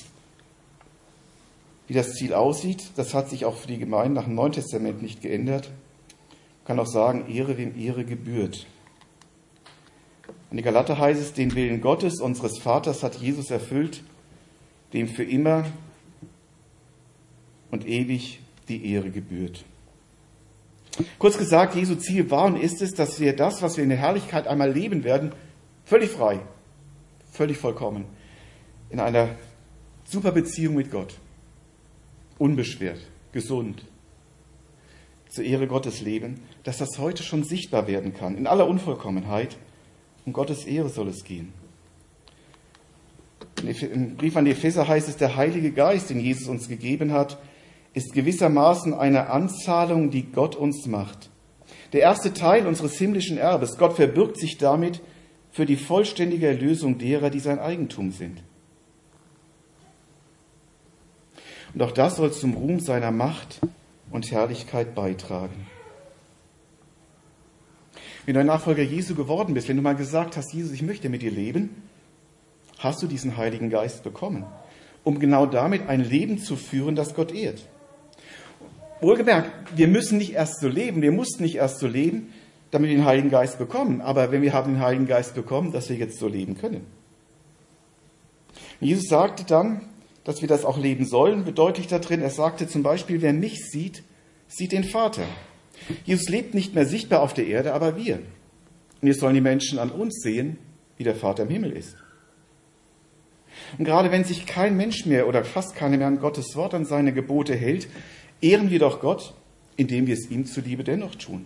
wie 1.88 1.96
das 1.96 2.14
Ziel 2.14 2.36
aussieht, 2.36 2.92
das 2.96 3.16
hat 3.16 3.28
sich 3.28 3.46
auch 3.46 3.58
für 3.58 3.70
die 3.70 3.80
Gemeinden 3.80 4.14
nach 4.14 4.26
dem 4.26 4.36
Neuen 4.36 4.52
Testament 4.52 5.02
nicht 5.02 5.24
geändert 5.24 5.72
kann 6.64 6.80
auch 6.80 6.86
sagen, 6.86 7.28
Ehre 7.28 7.58
wem 7.58 7.76
Ehre 7.76 8.06
gebührt. 8.06 8.68
In 10.52 10.58
die 10.58 10.64
Galater 10.64 11.00
heißt 11.00 11.20
es, 11.20 11.34
den 11.34 11.56
Willen 11.56 11.82
Gottes, 11.82 12.22
unseres 12.22 12.60
Vaters, 12.60 13.02
hat 13.02 13.16
Jesus 13.16 13.50
erfüllt, 13.50 14.04
dem 14.94 15.08
für 15.08 15.24
immer 15.24 15.66
und 17.72 17.88
ewig 17.88 18.42
die 18.68 18.94
Ehre 18.94 19.10
gebührt. 19.10 19.66
Kurz 21.18 21.38
gesagt, 21.38 21.76
Jesu 21.76 21.96
Ziel 21.96 22.30
war 22.30 22.46
und 22.46 22.58
ist 22.58 22.82
es, 22.82 22.94
dass 22.94 23.20
wir 23.20 23.36
das, 23.36 23.62
was 23.62 23.78
wir 23.78 23.84
in 23.84 23.90
der 23.90 23.98
Herrlichkeit 23.98 24.48
einmal 24.48 24.72
leben 24.72 25.04
werden, 25.04 25.32
völlig 25.86 26.12
frei, 26.12 26.40
völlig 27.32 27.58
vollkommen, 27.58 28.06
in 28.90 29.00
einer 29.00 29.30
super 30.04 30.32
Beziehung 30.32 30.76
mit 30.76 30.92
Gott, 30.92 31.16
unbeschwert, 32.38 33.00
gesund, 33.32 33.84
zur 35.30 35.44
Ehre 35.44 35.66
Gottes 35.66 36.02
leben, 36.02 36.42
dass 36.64 36.78
das 36.78 37.00
heute 37.00 37.24
schon 37.24 37.44
sichtbar 37.44 37.88
werden 37.88 38.14
kann, 38.14 38.38
in 38.38 38.46
aller 38.46 38.68
Unvollkommenheit. 38.68 39.58
Um 40.26 40.32
Gottes 40.32 40.66
Ehre 40.66 40.90
soll 40.90 41.08
es 41.08 41.24
gehen. 41.24 41.54
Im 43.64 44.16
Brief 44.16 44.38
an 44.38 44.46
die 44.46 44.52
Epheser 44.52 44.88
heißt 44.88 45.10
es, 45.10 45.18
der 45.18 45.36
Heilige 45.36 45.72
Geist, 45.72 46.10
den 46.12 46.20
Jesus 46.20 46.48
uns 46.48 46.68
gegeben 46.68 47.12
hat, 47.12 47.40
ist 47.94 48.14
gewissermaßen 48.14 48.94
eine 48.94 49.30
Anzahlung, 49.30 50.10
die 50.10 50.32
Gott 50.32 50.56
uns 50.56 50.88
macht. 50.88 51.30
Der 51.94 52.02
erste 52.02 52.34
Teil 52.34 52.66
unseres 52.66 52.98
himmlischen 52.98 53.38
Erbes. 53.38 53.78
Gott 53.78 53.94
verbirgt 53.94 54.38
sich 54.38 54.58
damit 54.58 55.02
für 55.52 55.66
die 55.66 55.76
vollständige 55.76 56.48
Erlösung 56.48 56.98
derer, 56.98 57.30
die 57.30 57.40
sein 57.40 57.60
Eigentum 57.60 58.12
sind. 58.12 58.42
Und 61.74 61.82
auch 61.82 61.92
das 61.92 62.18
soll 62.18 62.32
zum 62.32 62.56
Ruhm 62.56 62.80
seiner 62.80 63.12
Macht 63.12 63.60
und 64.12 64.32
Herrlichkeit 64.32 64.96
beitragen. 64.96 65.68
Wenn 68.26 68.36
du 68.36 68.40
ein 68.40 68.48
Nachfolger 68.48 68.84
Jesu 68.84 69.16
geworden 69.16 69.54
bist, 69.54 69.68
wenn 69.68 69.76
du 69.76 69.82
mal 69.84 69.96
gesagt 69.96 70.38
hast, 70.38 70.54
Jesus, 70.54 70.72
ich 70.72 70.82
möchte 70.82 71.10
mit 71.10 71.22
dir 71.22 71.32
leben, 71.32 71.84
hast 72.80 73.04
du 73.04 73.08
diesen 73.08 73.38
Heiligen 73.38 73.70
Geist 73.70 74.04
bekommen, 74.04 74.46
um 75.04 75.20
genau 75.20 75.46
damit 75.46 75.90
ein 75.90 76.02
Leben 76.02 76.38
zu 76.38 76.56
führen, 76.56 76.96
das 76.96 77.16
Gott 77.16 77.34
ehrt. 77.34 77.68
Wohlgemerkt, 79.04 79.78
wir 79.78 79.88
müssen 79.88 80.18
nicht 80.18 80.34
erst 80.34 80.62
so 80.62 80.68
leben, 80.68 81.02
wir 81.02 81.12
mussten 81.12 81.44
nicht 81.44 81.56
erst 81.56 81.80
so 81.80 81.88
leben, 81.88 82.34
damit 82.72 82.90
wir 82.90 82.98
den 82.98 83.06
Heiligen 83.06 83.30
Geist 83.30 83.60
bekommen. 83.60 84.02
Aber 84.02 84.32
wenn 84.32 84.42
wir 84.42 84.54
haben 84.54 84.74
den 84.74 84.82
Heiligen 84.82 85.06
Geist 85.06 85.36
bekommen, 85.36 85.72
dass 85.72 85.90
wir 85.90 85.96
jetzt 85.96 86.18
so 86.18 86.28
leben 86.28 86.58
können. 86.58 86.88
Jesus 88.80 89.08
sagte 89.08 89.44
dann, 89.46 89.82
dass 90.24 90.42
wir 90.42 90.48
das 90.48 90.66
auch 90.66 90.78
leben 90.78 91.06
sollen, 91.06 91.44
bedeutlich 91.44 91.88
da 91.88 92.00
drin, 92.00 92.22
er 92.22 92.30
sagte 92.30 92.68
zum 92.68 92.82
Beispiel, 92.82 93.22
wer 93.22 93.34
mich 93.34 93.70
sieht, 93.70 94.04
sieht 94.48 94.72
den 94.72 94.84
Vater. 94.84 95.24
Jesus 96.06 96.30
lebt 96.30 96.54
nicht 96.54 96.74
mehr 96.74 96.86
sichtbar 96.86 97.22
auf 97.22 97.34
der 97.34 97.48
Erde, 97.48 97.74
aber 97.74 97.98
wir. 97.98 98.20
Und 99.02 99.08
jetzt 99.08 99.20
sollen 99.20 99.36
die 99.36 99.42
Menschen 99.42 99.80
an 99.80 99.92
uns 99.92 100.22
sehen, 100.22 100.58
wie 100.98 101.04
der 101.04 101.16
Vater 101.16 101.44
im 101.44 101.50
Himmel 101.50 101.74
ist. 101.74 101.98
Und 103.78 103.86
gerade 103.86 104.12
wenn 104.12 104.24
sich 104.24 104.46
kein 104.46 104.78
Mensch 104.78 105.06
mehr 105.06 105.28
oder 105.28 105.44
fast 105.44 105.76
keiner 105.76 105.98
mehr 105.98 106.08
an 106.08 106.20
Gottes 106.20 106.56
Wort, 106.56 106.74
an 106.74 106.86
seine 106.86 107.14
Gebote 107.14 107.56
hält, 107.56 107.88
ehren 108.44 108.70
wir 108.70 108.80
doch 108.80 109.00
Gott, 109.00 109.34
indem 109.78 110.06
wir 110.06 110.14
es 110.14 110.30
ihm 110.30 110.46
zuliebe 110.46 110.84
dennoch 110.84 111.16
tun. 111.16 111.46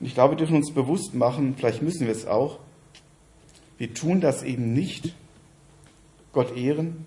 Und 0.00 0.06
ich 0.06 0.14
glaube, 0.14 0.34
wir 0.34 0.38
dürfen 0.38 0.56
uns 0.56 0.72
bewusst 0.72 1.14
machen, 1.14 1.54
vielleicht 1.56 1.82
müssen 1.82 2.06
wir 2.06 2.12
es 2.12 2.26
auch, 2.26 2.58
wir 3.78 3.92
tun 3.92 4.20
das 4.20 4.42
eben 4.42 4.72
nicht, 4.72 5.14
Gott 6.32 6.56
ehren, 6.56 7.06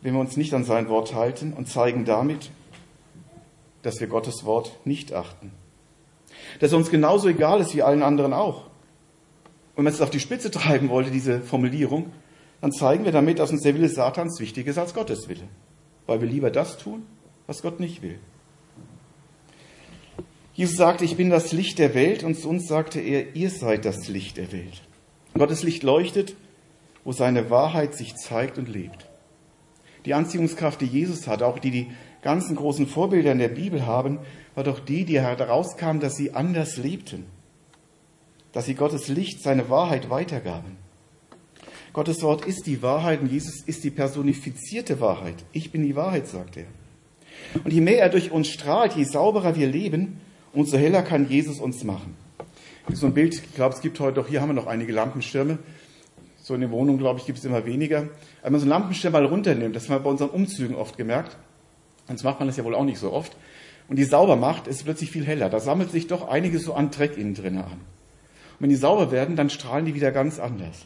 wenn 0.00 0.14
wir 0.14 0.20
uns 0.20 0.36
nicht 0.36 0.54
an 0.54 0.64
sein 0.64 0.88
Wort 0.88 1.14
halten 1.14 1.52
und 1.52 1.68
zeigen 1.68 2.04
damit, 2.04 2.50
dass 3.82 4.00
wir 4.00 4.06
Gottes 4.06 4.44
Wort 4.44 4.78
nicht 4.84 5.12
achten. 5.12 5.50
Dass 6.60 6.72
er 6.72 6.78
uns 6.78 6.90
genauso 6.90 7.28
egal 7.28 7.60
ist 7.60 7.74
wie 7.74 7.82
allen 7.82 8.02
anderen 8.02 8.32
auch. 8.32 8.66
Und 9.74 9.84
wenn 9.84 9.92
es 9.92 10.00
auf 10.00 10.10
die 10.10 10.20
Spitze 10.20 10.50
treiben 10.50 10.88
wollte, 10.88 11.10
diese 11.10 11.40
Formulierung, 11.40 12.12
dann 12.60 12.72
zeigen 12.72 13.04
wir 13.04 13.12
damit, 13.12 13.38
dass 13.38 13.50
uns 13.50 13.62
der 13.62 13.74
Wille 13.74 13.88
Satans 13.88 14.40
wichtiger 14.40 14.70
ist 14.70 14.78
als 14.78 14.94
Gottes 14.94 15.28
Wille. 15.28 15.48
Weil 16.06 16.20
wir 16.20 16.28
lieber 16.28 16.50
das 16.50 16.78
tun, 16.78 17.06
was 17.48 17.62
Gott 17.62 17.80
nicht 17.80 18.02
will. 18.02 18.20
Jesus 20.52 20.76
sagte, 20.76 21.04
ich 21.04 21.16
bin 21.16 21.30
das 21.30 21.52
Licht 21.52 21.78
der 21.78 21.94
Welt 21.94 22.22
und 22.22 22.36
zu 22.36 22.48
uns 22.48 22.68
sagte 22.68 23.00
er, 23.00 23.34
ihr 23.34 23.50
seid 23.50 23.84
das 23.84 24.06
Licht 24.06 24.36
der 24.36 24.52
Welt. 24.52 24.82
Gottes 25.34 25.62
Licht 25.62 25.82
leuchtet, 25.82 26.36
wo 27.04 27.12
seine 27.12 27.48
Wahrheit 27.48 27.94
sich 27.94 28.14
zeigt 28.16 28.58
und 28.58 28.68
lebt. 28.68 29.08
Die 30.04 30.14
Anziehungskraft, 30.14 30.80
die 30.80 30.86
Jesus 30.86 31.26
hat, 31.26 31.42
auch 31.42 31.58
die 31.58 31.70
die 31.70 31.90
ganzen 32.22 32.54
großen 32.54 32.86
Vorbilder 32.86 33.32
in 33.32 33.38
der 33.38 33.48
Bibel 33.48 33.86
haben, 33.86 34.18
war 34.54 34.64
doch 34.64 34.80
die, 34.80 35.04
die 35.04 35.20
herauskam, 35.20 36.00
dass 36.00 36.16
sie 36.16 36.34
anders 36.34 36.76
lebten. 36.76 37.24
Dass 38.52 38.66
sie 38.66 38.74
Gottes 38.74 39.08
Licht, 39.08 39.42
seine 39.42 39.70
Wahrheit 39.70 40.10
weitergaben. 40.10 40.76
Gottes 41.94 42.22
Wort 42.22 42.44
ist 42.44 42.66
die 42.66 42.82
Wahrheit 42.82 43.22
und 43.22 43.30
Jesus 43.30 43.62
ist 43.64 43.84
die 43.84 43.90
personifizierte 43.90 45.00
Wahrheit. 45.00 45.44
Ich 45.52 45.70
bin 45.70 45.82
die 45.82 45.96
Wahrheit, 45.96 46.26
sagt 46.26 46.58
er. 46.58 46.66
Und 47.64 47.72
je 47.72 47.80
mehr 47.80 48.00
er 48.00 48.08
durch 48.08 48.30
uns 48.30 48.48
strahlt, 48.48 48.94
je 48.94 49.04
sauberer 49.04 49.56
wir 49.56 49.66
leben, 49.66 50.20
umso 50.52 50.76
heller 50.76 51.02
kann 51.02 51.28
Jesus 51.28 51.60
uns 51.60 51.84
machen. 51.84 52.16
So 52.92 53.06
ein 53.06 53.14
Bild, 53.14 53.34
ich 53.34 53.54
glaube, 53.54 53.74
es 53.74 53.80
gibt 53.80 54.00
heute 54.00 54.20
auch, 54.20 54.28
hier 54.28 54.40
haben 54.40 54.48
wir 54.48 54.54
noch 54.54 54.66
einige 54.66 54.92
Lampenschirme. 54.92 55.58
So 56.42 56.54
in 56.54 56.62
den 56.62 56.70
Wohnungen, 56.70 56.98
glaube 56.98 57.20
ich, 57.20 57.26
gibt 57.26 57.38
es 57.38 57.44
immer 57.44 57.66
weniger. 57.66 58.08
Wenn 58.42 58.52
man 58.52 58.60
so 58.60 58.64
einen 58.64 58.70
Lampenschirm 58.70 59.12
mal 59.12 59.26
runternimmt, 59.26 59.76
das 59.76 59.84
haben 59.84 59.96
wir 59.96 60.00
bei 60.00 60.10
unseren 60.10 60.30
Umzügen 60.30 60.76
oft 60.76 60.96
gemerkt, 60.96 61.36
sonst 62.06 62.22
macht 62.22 62.38
man 62.38 62.48
das 62.48 62.56
ja 62.56 62.64
wohl 62.64 62.74
auch 62.74 62.84
nicht 62.84 62.98
so 62.98 63.12
oft, 63.12 63.36
und 63.88 63.96
die 63.96 64.04
sauber 64.04 64.36
macht, 64.36 64.66
ist 64.66 64.84
plötzlich 64.84 65.10
viel 65.10 65.26
heller. 65.26 65.48
Da 65.48 65.60
sammelt 65.60 65.90
sich 65.90 66.06
doch 66.06 66.28
einiges 66.28 66.64
so 66.64 66.74
an 66.74 66.90
Dreck 66.90 67.16
innen 67.16 67.34
drinnen 67.34 67.58
an. 67.58 67.72
Und 67.72 68.60
wenn 68.60 68.70
die 68.70 68.76
sauber 68.76 69.10
werden, 69.10 69.34
dann 69.34 69.50
strahlen 69.50 69.86
die 69.86 69.94
wieder 69.94 70.12
ganz 70.12 70.38
anders. 70.38 70.84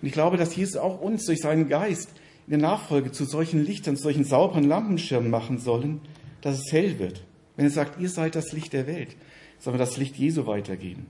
Und 0.00 0.06
ich 0.06 0.12
glaube, 0.12 0.36
dass 0.36 0.54
Jesus 0.54 0.76
auch 0.76 1.00
uns 1.00 1.26
durch 1.26 1.40
seinen 1.40 1.68
Geist 1.68 2.10
in 2.50 2.58
der 2.58 2.68
Nachfolge 2.68 3.12
zu 3.12 3.26
solchen 3.26 3.64
Lichtern, 3.64 3.96
zu 3.96 4.02
solchen 4.02 4.24
sauberen 4.24 4.64
Lampenschirmen 4.64 5.30
machen 5.30 5.58
sollen, 5.58 6.00
dass 6.40 6.58
es 6.58 6.72
hell 6.72 6.98
wird. 6.98 7.22
Wenn 7.54 7.64
er 7.64 7.70
sagt, 7.70 8.00
ihr 8.00 8.08
seid 8.08 8.34
das 8.34 8.50
Licht 8.50 8.72
der 8.72 8.88
Welt, 8.88 9.14
sollen 9.60 9.74
wir 9.74 9.84
das 9.84 9.98
Licht 9.98 10.16
Jesu 10.16 10.46
weitergeben. 10.46 11.06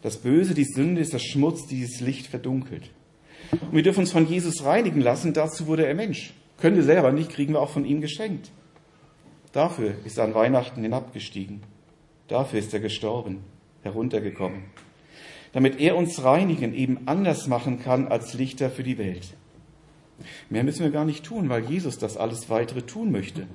Das 0.00 0.18
Böse, 0.18 0.54
die 0.54 0.62
Sünde 0.62 1.00
ist 1.00 1.12
das 1.12 1.24
Schmutz, 1.24 1.66
die 1.66 1.78
dieses 1.78 2.00
Licht 2.00 2.28
verdunkelt. 2.28 2.92
Und 3.50 3.72
wir 3.72 3.82
dürfen 3.82 4.00
uns 4.00 4.12
von 4.12 4.28
Jesus 4.28 4.64
reinigen 4.64 5.00
lassen, 5.00 5.32
dazu 5.32 5.66
wurde 5.66 5.86
er 5.86 5.94
Mensch. 5.96 6.34
Können 6.60 6.76
wir 6.76 6.84
selber 6.84 7.10
nicht, 7.10 7.30
kriegen 7.30 7.54
wir 7.54 7.60
auch 7.60 7.70
von 7.70 7.84
ihm 7.84 8.00
geschenkt. 8.00 8.52
Dafür 9.50 9.94
ist 10.04 10.18
er 10.18 10.24
an 10.24 10.34
Weihnachten 10.34 10.82
hinabgestiegen. 10.82 11.64
Dafür 12.28 12.60
ist 12.60 12.72
er 12.72 12.78
gestorben, 12.78 13.40
heruntergekommen. 13.82 14.62
Damit 15.52 15.80
er 15.80 15.96
uns 15.96 16.22
reinigen, 16.22 16.74
eben 16.74 17.08
anders 17.08 17.48
machen 17.48 17.80
kann 17.80 18.06
als 18.06 18.34
Lichter 18.34 18.70
für 18.70 18.84
die 18.84 18.98
Welt. 18.98 19.34
Mehr 20.50 20.64
müssen 20.64 20.84
wir 20.84 20.90
gar 20.90 21.04
nicht 21.04 21.24
tun, 21.24 21.48
weil 21.48 21.64
Jesus 21.64 21.98
das 21.98 22.16
alles 22.16 22.48
weitere 22.50 22.82
tun 22.82 23.12
möchte 23.12 23.46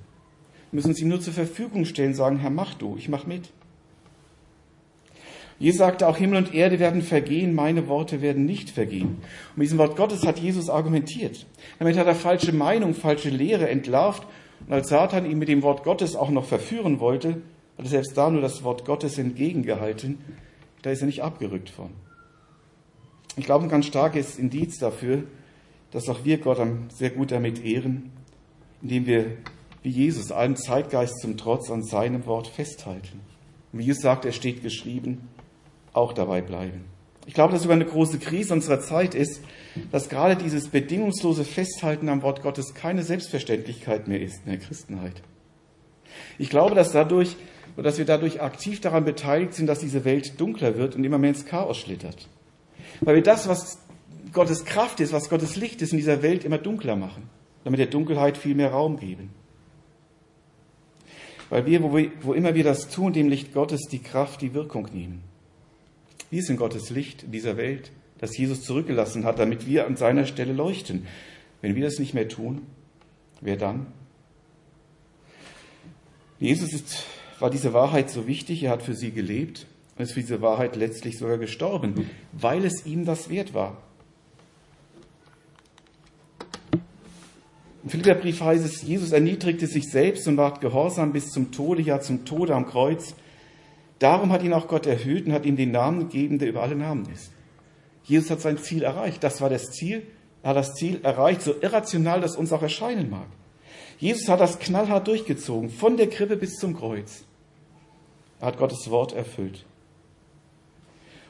müssen 0.72 0.94
sie 0.94 1.04
ihm 1.04 1.10
nur 1.10 1.22
zur 1.22 1.34
Verfügung 1.34 1.86
stellen, 1.86 2.14
sagen, 2.14 2.38
Herr, 2.38 2.50
mach 2.50 2.74
du, 2.74 2.96
ich 2.98 3.10
mach 3.10 3.26
mit. 3.26 3.50
Jesus 5.58 5.80
sagte, 5.80 6.08
auch 6.08 6.16
Himmel 6.16 6.38
und 6.38 6.54
Erde 6.54 6.80
werden 6.80 7.02
vergehen, 7.02 7.54
meine 7.54 7.90
Worte 7.90 8.22
werden 8.22 8.46
nicht 8.46 8.70
vergehen. 8.70 9.18
Und 9.50 9.58
mit 9.58 9.66
diesem 9.66 9.78
Wort 9.78 9.98
Gottes 9.98 10.26
hat 10.26 10.40
Jesus 10.40 10.70
argumentiert. 10.70 11.46
Damit 11.80 11.98
hat 11.98 12.08
er 12.08 12.16
falsche 12.16 12.54
Meinung, 12.54 12.94
falsche 12.94 13.30
Lehre 13.30 13.68
entlarvt. 13.68 14.26
Und 14.66 14.74
als 14.74 14.88
Satan 14.88 15.30
ihn 15.30 15.38
mit 15.38 15.50
dem 15.50 15.62
Wort 15.62 15.84
Gottes 15.84 16.16
auch 16.16 16.30
noch 16.30 16.46
verführen 16.46 17.02
wollte, 17.02 17.42
hat 17.78 17.86
er 17.86 17.88
selbst 17.88 18.16
da 18.16 18.30
nur 18.30 18.42
das 18.42 18.64
Wort 18.64 18.86
Gottes 18.86 19.18
entgegengehalten. 19.18 20.20
Da 20.82 20.92
ist 20.92 21.02
er 21.02 21.08
nicht 21.08 21.24
abgerückt 21.24 21.70
von. 21.70 21.90
Ich 23.36 23.46
glaube, 23.46 23.66
ein 23.66 23.70
ganz 23.70 23.86
starkes 23.86 24.40
Indiz 24.40 24.78
dafür, 24.78 25.24
dass 25.92 26.10
auch 26.10 26.24
wir 26.24 26.38
Gott 26.38 26.60
sehr 26.90 27.10
gut 27.10 27.32
damit 27.32 27.64
ehren, 27.64 28.12
indem 28.82 29.06
wir 29.06 29.26
wie 29.82 29.90
Jesus 29.90 30.32
allen 30.32 30.56
Zeitgeist 30.56 31.20
zum 31.22 31.38
Trotz 31.38 31.70
an 31.72 31.84
seinem 31.84 32.26
Wort 32.26 32.48
festhalten. 32.48 33.22
Und 33.72 33.80
wie 33.80 33.84
Jesus 33.84 34.04
sagt, 34.04 34.26
er 34.26 34.32
steht 34.32 34.62
geschrieben, 34.62 35.30
auch 35.94 36.14
dabei 36.14 36.42
bleiben. 36.42 36.86
Ich 37.26 37.34
glaube, 37.34 37.54
dass 37.54 37.62
sogar 37.62 37.76
eine 37.76 37.86
große 37.86 38.18
Krise 38.20 38.54
unserer 38.54 38.82
Zeit 38.82 39.14
ist, 39.14 39.42
dass 39.92 40.10
gerade 40.10 40.36
dieses 40.36 40.70
bedingungslose 40.70 41.44
Festhalten 41.44 42.10
am 42.10 42.24
Wort 42.24 42.42
Gottes 42.42 42.74
keine 42.74 43.04
Selbstverständlichkeit 43.04 44.08
mehr 44.08 44.20
ist 44.20 44.42
in 44.46 44.52
der 44.52 44.60
Christenheit. 44.60 45.22
Ich 46.40 46.50
glaube, 46.50 46.76
dass 46.76 46.92
dadurch, 46.92 47.36
dass 47.78 48.00
wir 48.00 48.06
dadurch 48.06 48.42
aktiv 48.42 48.82
daran 48.82 49.06
beteiligt 49.06 49.54
sind, 49.54 49.68
dass 49.68 49.80
diese 49.80 50.06
Welt 50.06 50.40
dunkler 50.42 50.76
wird 50.78 50.96
und 50.96 51.04
immer 51.04 51.20
mehr 51.20 51.30
ins 51.30 51.46
Chaos 51.46 51.78
schlittert. 51.78 52.28
Weil 53.02 53.16
wir 53.16 53.24
das, 53.24 53.48
was 53.48 53.80
Gottes 54.34 54.66
Kraft 54.66 55.00
ist, 55.00 55.14
was 55.14 55.30
Gottes 55.30 55.56
Licht 55.56 55.82
ist, 55.82 55.92
in 55.92 55.98
dieser 55.98 56.22
Welt 56.22 56.44
immer 56.44 56.58
dunkler 56.58 56.96
machen, 56.96 57.30
damit 57.64 57.80
der 57.80 57.88
Dunkelheit 57.88 58.38
viel 58.38 58.56
mehr 58.56 58.72
Raum 58.72 59.00
geben. 59.00 59.32
Weil 61.50 61.66
wir, 61.66 61.82
wo, 61.82 61.96
wir, 61.96 62.12
wo 62.22 62.34
immer 62.34 62.54
wir 62.54 62.64
das 62.64 62.90
tun, 62.90 63.14
dem 63.14 63.30
Licht 63.30 63.54
Gottes 63.54 63.88
die 63.92 64.00
Kraft, 64.00 64.42
die 64.42 64.54
Wirkung 64.54 64.88
nehmen. 64.94 65.24
Wir 66.30 66.44
sind 66.44 66.58
Gottes 66.58 66.92
Licht 66.92 67.24
in 67.24 67.32
dieser 67.32 67.58
Welt, 67.58 67.92
das 68.20 68.38
Jesus 68.38 68.64
zurückgelassen 68.64 69.26
hat, 69.26 69.40
damit 69.40 69.66
wir 69.66 69.88
an 69.88 69.96
seiner 69.96 70.26
Stelle 70.26 70.54
leuchten. 70.54 71.08
Wenn 71.62 71.76
wir 71.76 71.84
das 71.84 71.98
nicht 71.98 72.14
mehr 72.14 72.28
tun, 72.28 72.62
wer 73.42 73.58
dann? 73.58 73.88
Jesus 76.40 76.72
ist, 76.72 77.06
war 77.40 77.50
diese 77.50 77.74
Wahrheit 77.74 78.10
so 78.10 78.28
wichtig, 78.28 78.64
er 78.64 78.72
hat 78.72 78.84
für 78.84 78.94
sie 78.94 79.12
gelebt 79.12 79.66
und 79.98 80.04
ist 80.04 80.14
für 80.14 80.22
diese 80.22 80.42
Wahrheit 80.42 80.76
letztlich 80.76 81.18
sogar 81.18 81.38
gestorben, 81.38 82.10
weil 82.32 82.64
es 82.64 82.86
ihm 82.86 83.06
das 83.06 83.30
wert 83.30 83.54
war. 83.54 83.82
Im 87.84 87.90
Philipperbrief 87.90 88.42
heißt 88.42 88.66
es, 88.66 88.82
Jesus 88.82 89.12
erniedrigte 89.12 89.68
sich 89.68 89.90
selbst 89.90 90.28
und 90.28 90.38
ward 90.38 90.60
gehorsam 90.60 91.14
bis 91.14 91.30
zum 91.30 91.52
Tode, 91.52 91.82
ja 91.82 92.02
zum 92.02 92.26
Tode 92.26 92.54
am 92.54 92.66
Kreuz. 92.66 93.16
Darum 94.00 94.32
hat 94.32 94.44
ihn 94.44 94.54
auch 94.54 94.68
Gott 94.68 94.86
erhöht 94.86 95.28
und 95.28 95.34
hat 95.34 95.46
ihm 95.46 95.56
den 95.56 95.72
Namen 95.72 96.00
gegeben, 96.00 96.40
der 96.40 96.50
über 96.50 96.62
alle 96.62 96.76
Namen 96.76 97.08
ist. 97.14 97.32
Jesus 98.04 98.32
hat 98.32 98.42
sein 98.42 98.58
Ziel 98.58 98.84
erreicht. 98.84 99.24
Das 99.24 99.40
war 99.40 99.50
das 99.50 99.72
Ziel. 99.72 100.04
Er 100.42 100.52
hat 100.52 100.58
das 100.58 100.74
Ziel 100.74 101.00
erreicht, 101.04 101.42
so 101.42 101.54
irrational 101.62 102.22
das 102.22 102.36
uns 102.36 102.52
auch 102.52 102.62
erscheinen 102.62 103.10
mag. 103.10 103.28
Jesus 103.98 104.30
hat 104.30 104.40
das 104.40 104.60
knallhart 104.60 105.08
durchgezogen, 105.08 105.70
von 105.70 105.98
der 105.98 106.10
Krippe 106.10 106.38
bis 106.38 106.56
zum 106.56 106.76
Kreuz. 106.76 107.24
Er 108.40 108.48
hat 108.48 108.58
Gottes 108.58 108.90
Wort 108.90 109.14
erfüllt 109.14 109.66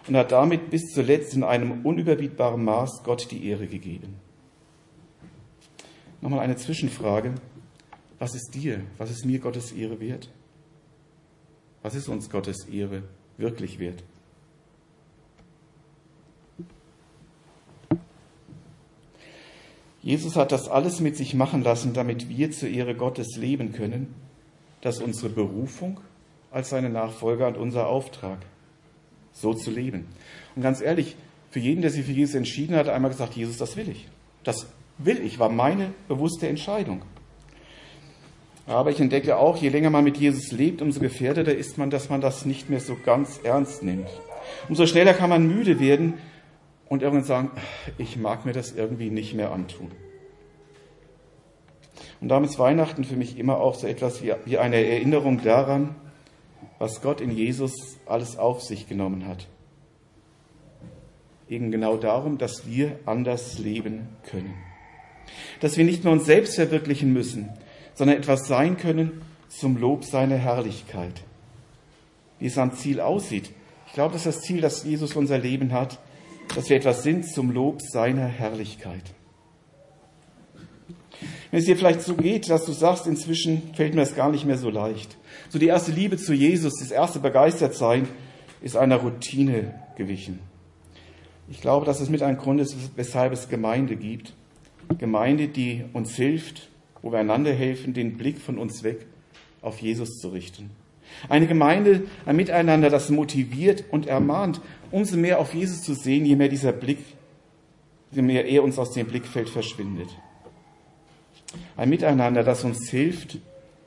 und 0.07 0.15
hat 0.15 0.31
damit 0.31 0.69
bis 0.69 0.93
zuletzt 0.93 1.33
in 1.33 1.43
einem 1.43 1.83
unüberbietbaren 1.83 2.63
Maß 2.63 3.01
Gott 3.03 3.31
die 3.31 3.47
Ehre 3.47 3.67
gegeben. 3.67 4.15
Nochmal 6.21 6.41
eine 6.41 6.57
Zwischenfrage. 6.57 7.33
Was 8.19 8.35
ist 8.35 8.53
dir, 8.53 8.81
was 8.97 9.09
ist 9.09 9.25
mir 9.25 9.39
Gottes 9.39 9.71
Ehre 9.71 9.99
wert? 9.99 10.29
Was 11.81 11.95
ist 11.95 12.09
uns 12.09 12.29
Gottes 12.29 12.65
Ehre 12.65 13.03
wirklich 13.37 13.79
wert? 13.79 14.03
Jesus 20.01 20.35
hat 20.35 20.51
das 20.51 20.67
alles 20.67 20.99
mit 20.99 21.15
sich 21.17 21.33
machen 21.33 21.63
lassen, 21.63 21.93
damit 21.93 22.29
wir 22.29 22.51
zur 22.51 22.69
Ehre 22.69 22.95
Gottes 22.95 23.35
leben 23.35 23.73
können. 23.73 24.13
Das 24.81 24.97
ist 24.97 25.03
unsere 25.03 25.29
Berufung 25.29 25.99
als 26.51 26.69
seine 26.69 26.89
Nachfolger 26.89 27.47
und 27.47 27.57
unser 27.57 27.87
Auftrag, 27.87 28.39
so 29.33 29.53
zu 29.53 29.71
leben. 29.71 30.07
Und 30.55 30.63
ganz 30.63 30.81
ehrlich, 30.81 31.15
für 31.51 31.59
jeden, 31.59 31.81
der 31.81 31.91
sich 31.91 32.05
für 32.05 32.11
Jesus 32.11 32.35
entschieden 32.35 32.75
hat, 32.75 32.87
einmal 32.87 33.11
gesagt, 33.11 33.35
Jesus, 33.35 33.57
das 33.57 33.75
will 33.75 33.89
ich. 33.89 34.07
Das 34.43 34.67
will 34.99 35.19
ich, 35.21 35.39
war 35.39 35.49
meine 35.49 35.93
bewusste 36.07 36.47
Entscheidung. 36.47 37.01
Aber 38.67 38.91
ich 38.91 38.99
entdecke 38.99 39.37
auch, 39.37 39.57
je 39.57 39.69
länger 39.69 39.89
man 39.89 40.03
mit 40.03 40.17
Jesus 40.17 40.51
lebt, 40.51 40.83
umso 40.83 40.99
gefährdeter 40.99 41.55
ist 41.55 41.79
man, 41.79 41.89
dass 41.89 42.09
man 42.09 42.21
das 42.21 42.45
nicht 42.45 42.69
mehr 42.69 42.79
so 42.79 42.95
ganz 43.03 43.39
ernst 43.43 43.81
nimmt. 43.81 44.07
Umso 44.67 44.85
schneller 44.85 45.15
kann 45.15 45.29
man 45.29 45.47
müde 45.47 45.79
werden 45.79 46.13
und 46.87 47.01
irgendwann 47.01 47.25
sagen, 47.25 47.51
ich 47.97 48.17
mag 48.17 48.45
mir 48.45 48.53
das 48.53 48.73
irgendwie 48.73 49.09
nicht 49.09 49.33
mehr 49.33 49.51
antun. 49.51 49.91
Und 52.21 52.27
damit 52.27 52.51
ist 52.51 52.59
Weihnachten 52.59 53.05
für 53.05 53.15
mich 53.15 53.39
immer 53.39 53.57
auch 53.59 53.75
so 53.75 53.87
etwas 53.87 54.21
wie, 54.21 54.33
wie 54.45 54.57
eine 54.57 54.75
Erinnerung 54.75 55.41
daran, 55.41 55.95
was 56.77 57.01
Gott 57.01 57.21
in 57.21 57.31
Jesus 57.31 57.73
alles 58.05 58.37
auf 58.37 58.61
sich 58.61 58.87
genommen 58.87 59.27
hat. 59.27 59.47
Eben 61.49 61.71
genau 61.71 61.97
darum, 61.97 62.37
dass 62.37 62.67
wir 62.67 62.99
anders 63.05 63.57
leben 63.57 64.09
können. 64.29 64.68
Dass 65.59 65.77
wir 65.77 65.85
nicht 65.85 66.03
nur 66.03 66.13
uns 66.13 66.25
selbst 66.25 66.55
verwirklichen 66.55 67.13
müssen, 67.13 67.49
sondern 67.93 68.17
etwas 68.17 68.47
sein 68.47 68.77
können 68.77 69.21
zum 69.49 69.77
Lob 69.77 70.05
seiner 70.05 70.37
Herrlichkeit. 70.37 71.21
Wie 72.39 72.47
es 72.47 72.57
am 72.57 72.73
Ziel 72.73 73.01
aussieht. 73.01 73.51
Ich 73.87 73.93
glaube, 73.93 74.13
das 74.13 74.25
ist 74.25 74.37
das 74.37 74.43
Ziel, 74.43 74.61
das 74.61 74.83
Jesus 74.83 75.15
unser 75.15 75.37
Leben 75.37 75.73
hat, 75.73 75.99
dass 76.55 76.69
wir 76.69 76.77
etwas 76.77 77.03
sind 77.03 77.25
zum 77.25 77.51
Lob 77.51 77.81
seiner 77.81 78.27
Herrlichkeit. 78.27 79.03
Wenn 81.51 81.59
es 81.59 81.65
dir 81.65 81.75
vielleicht 81.75 82.01
so 82.01 82.13
geht, 82.15 82.49
dass 82.49 82.65
du 82.65 82.71
sagst, 82.71 83.07
inzwischen 83.07 83.73
fällt 83.73 83.95
mir 83.95 84.01
das 84.01 84.15
gar 84.15 84.31
nicht 84.31 84.45
mehr 84.45 84.57
so 84.57 84.69
leicht. 84.69 85.17
So 85.49 85.57
die 85.57 85.67
erste 85.67 85.91
Liebe 85.91 86.17
zu 86.17 86.33
Jesus, 86.33 86.73
das 86.79 86.91
erste 86.91 87.19
Begeistertsein 87.19 88.07
ist 88.61 88.77
einer 88.77 88.97
Routine 88.97 89.73
gewichen. 89.97 90.39
Ich 91.49 91.61
glaube, 91.61 91.85
dass 91.85 91.99
es 91.99 92.09
mit 92.09 92.21
ein 92.21 92.37
Grund 92.37 92.61
ist, 92.61 92.75
weshalb 92.95 93.33
es 93.33 93.49
Gemeinde 93.49 93.95
gibt. 93.95 94.33
Gemeinde, 94.97 95.47
die 95.47 95.85
uns 95.93 96.15
hilft, 96.15 96.69
wo 97.01 97.11
wir 97.11 97.19
einander 97.19 97.53
helfen, 97.53 97.93
den 97.93 98.17
Blick 98.17 98.39
von 98.39 98.57
uns 98.57 98.83
weg 98.83 99.05
auf 99.61 99.79
Jesus 99.79 100.19
zu 100.19 100.29
richten. 100.29 100.71
Eine 101.27 101.47
Gemeinde, 101.47 102.03
ein 102.25 102.35
Miteinander, 102.35 102.89
das 102.89 103.09
motiviert 103.09 103.83
und 103.91 104.07
ermahnt, 104.07 104.61
umso 104.91 105.17
mehr 105.17 105.39
auf 105.39 105.53
Jesus 105.53 105.81
zu 105.81 105.93
sehen, 105.93 106.25
je 106.25 106.35
mehr 106.35 106.49
dieser 106.49 106.71
Blick, 106.71 106.99
je 108.11 108.21
mehr 108.21 108.45
er 108.45 108.63
uns 108.63 108.77
aus 108.77 108.91
dem 108.91 109.07
Blickfeld 109.07 109.49
verschwindet. 109.49 110.09
Ein 111.75 111.89
Miteinander, 111.89 112.43
das 112.43 112.63
uns 112.63 112.89
hilft, 112.89 113.39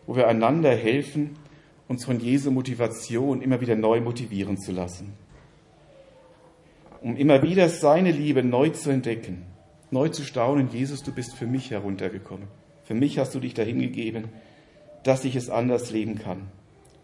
wo 0.06 0.16
wir 0.16 0.28
einander 0.28 0.74
helfen, 0.74 1.36
uns 1.88 2.04
von 2.04 2.20
Jesu 2.20 2.50
Motivation 2.50 3.42
immer 3.42 3.60
wieder 3.60 3.76
neu 3.76 4.00
motivieren 4.00 4.58
zu 4.58 4.72
lassen. 4.72 5.12
Um 7.00 7.16
immer 7.16 7.42
wieder 7.42 7.68
seine 7.68 8.10
Liebe 8.10 8.42
neu 8.42 8.70
zu 8.70 8.90
entdecken, 8.90 9.44
neu 9.92 10.08
zu 10.08 10.22
staunen, 10.22 10.70
Jesus, 10.72 11.02
du 11.02 11.12
bist 11.12 11.34
für 11.34 11.46
mich 11.46 11.70
heruntergekommen. 11.70 12.48
Für 12.84 12.94
mich 12.94 13.18
hast 13.18 13.34
du 13.34 13.40
dich 13.40 13.54
dahin 13.54 13.80
gegeben, 13.80 14.28
dass 15.04 15.24
ich 15.24 15.36
es 15.36 15.50
anders 15.50 15.90
leben 15.90 16.18
kann. 16.18 16.48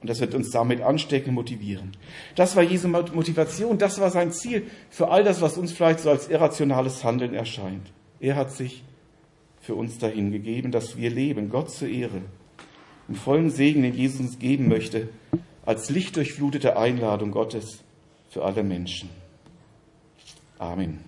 Und 0.01 0.09
das 0.09 0.20
wird 0.20 0.35
uns 0.35 0.51
damit 0.51 0.81
anstecken, 0.81 1.35
motivieren. 1.35 1.92
Das 2.37 2.55
war 2.55 2.62
Jesu 2.62 2.88
Motivation, 2.88 3.79
das 3.79 4.01
war 4.01 4.11
sein 4.11 4.31
Ziel 4.31 4.66
für 4.90 5.09
all 5.09 5.24
das, 5.24 5.40
was 5.40 5.59
uns 5.59 5.72
vielleicht 5.72 6.01
so 6.01 6.11
als 6.11 6.29
irrationales 6.29 7.03
Handeln 7.03 7.35
erscheint. 7.35 7.92
Er 8.20 8.37
hat 8.37 8.53
sich 8.53 8.85
für 9.61 9.74
uns 9.74 9.98
dahin 9.98 10.31
gegeben, 10.31 10.70
dass 10.70 10.96
wir 10.96 11.11
leben, 11.11 11.51
Gott 11.51 11.70
zur 11.70 11.88
Ehre, 11.88 12.22
im 13.09 13.16
vollen 13.16 13.51
Segen, 13.51 13.83
den 13.83 13.94
Jesus 13.94 14.20
uns 14.20 14.38
geben 14.38 14.68
möchte, 14.68 15.09
als 15.66 15.90
lichtdurchflutete 15.90 16.77
Einladung 16.77 17.33
Gottes 17.33 17.83
für 18.31 18.44
alle 18.44 18.62
Menschen. 18.62 19.11
Amen. 20.59 21.08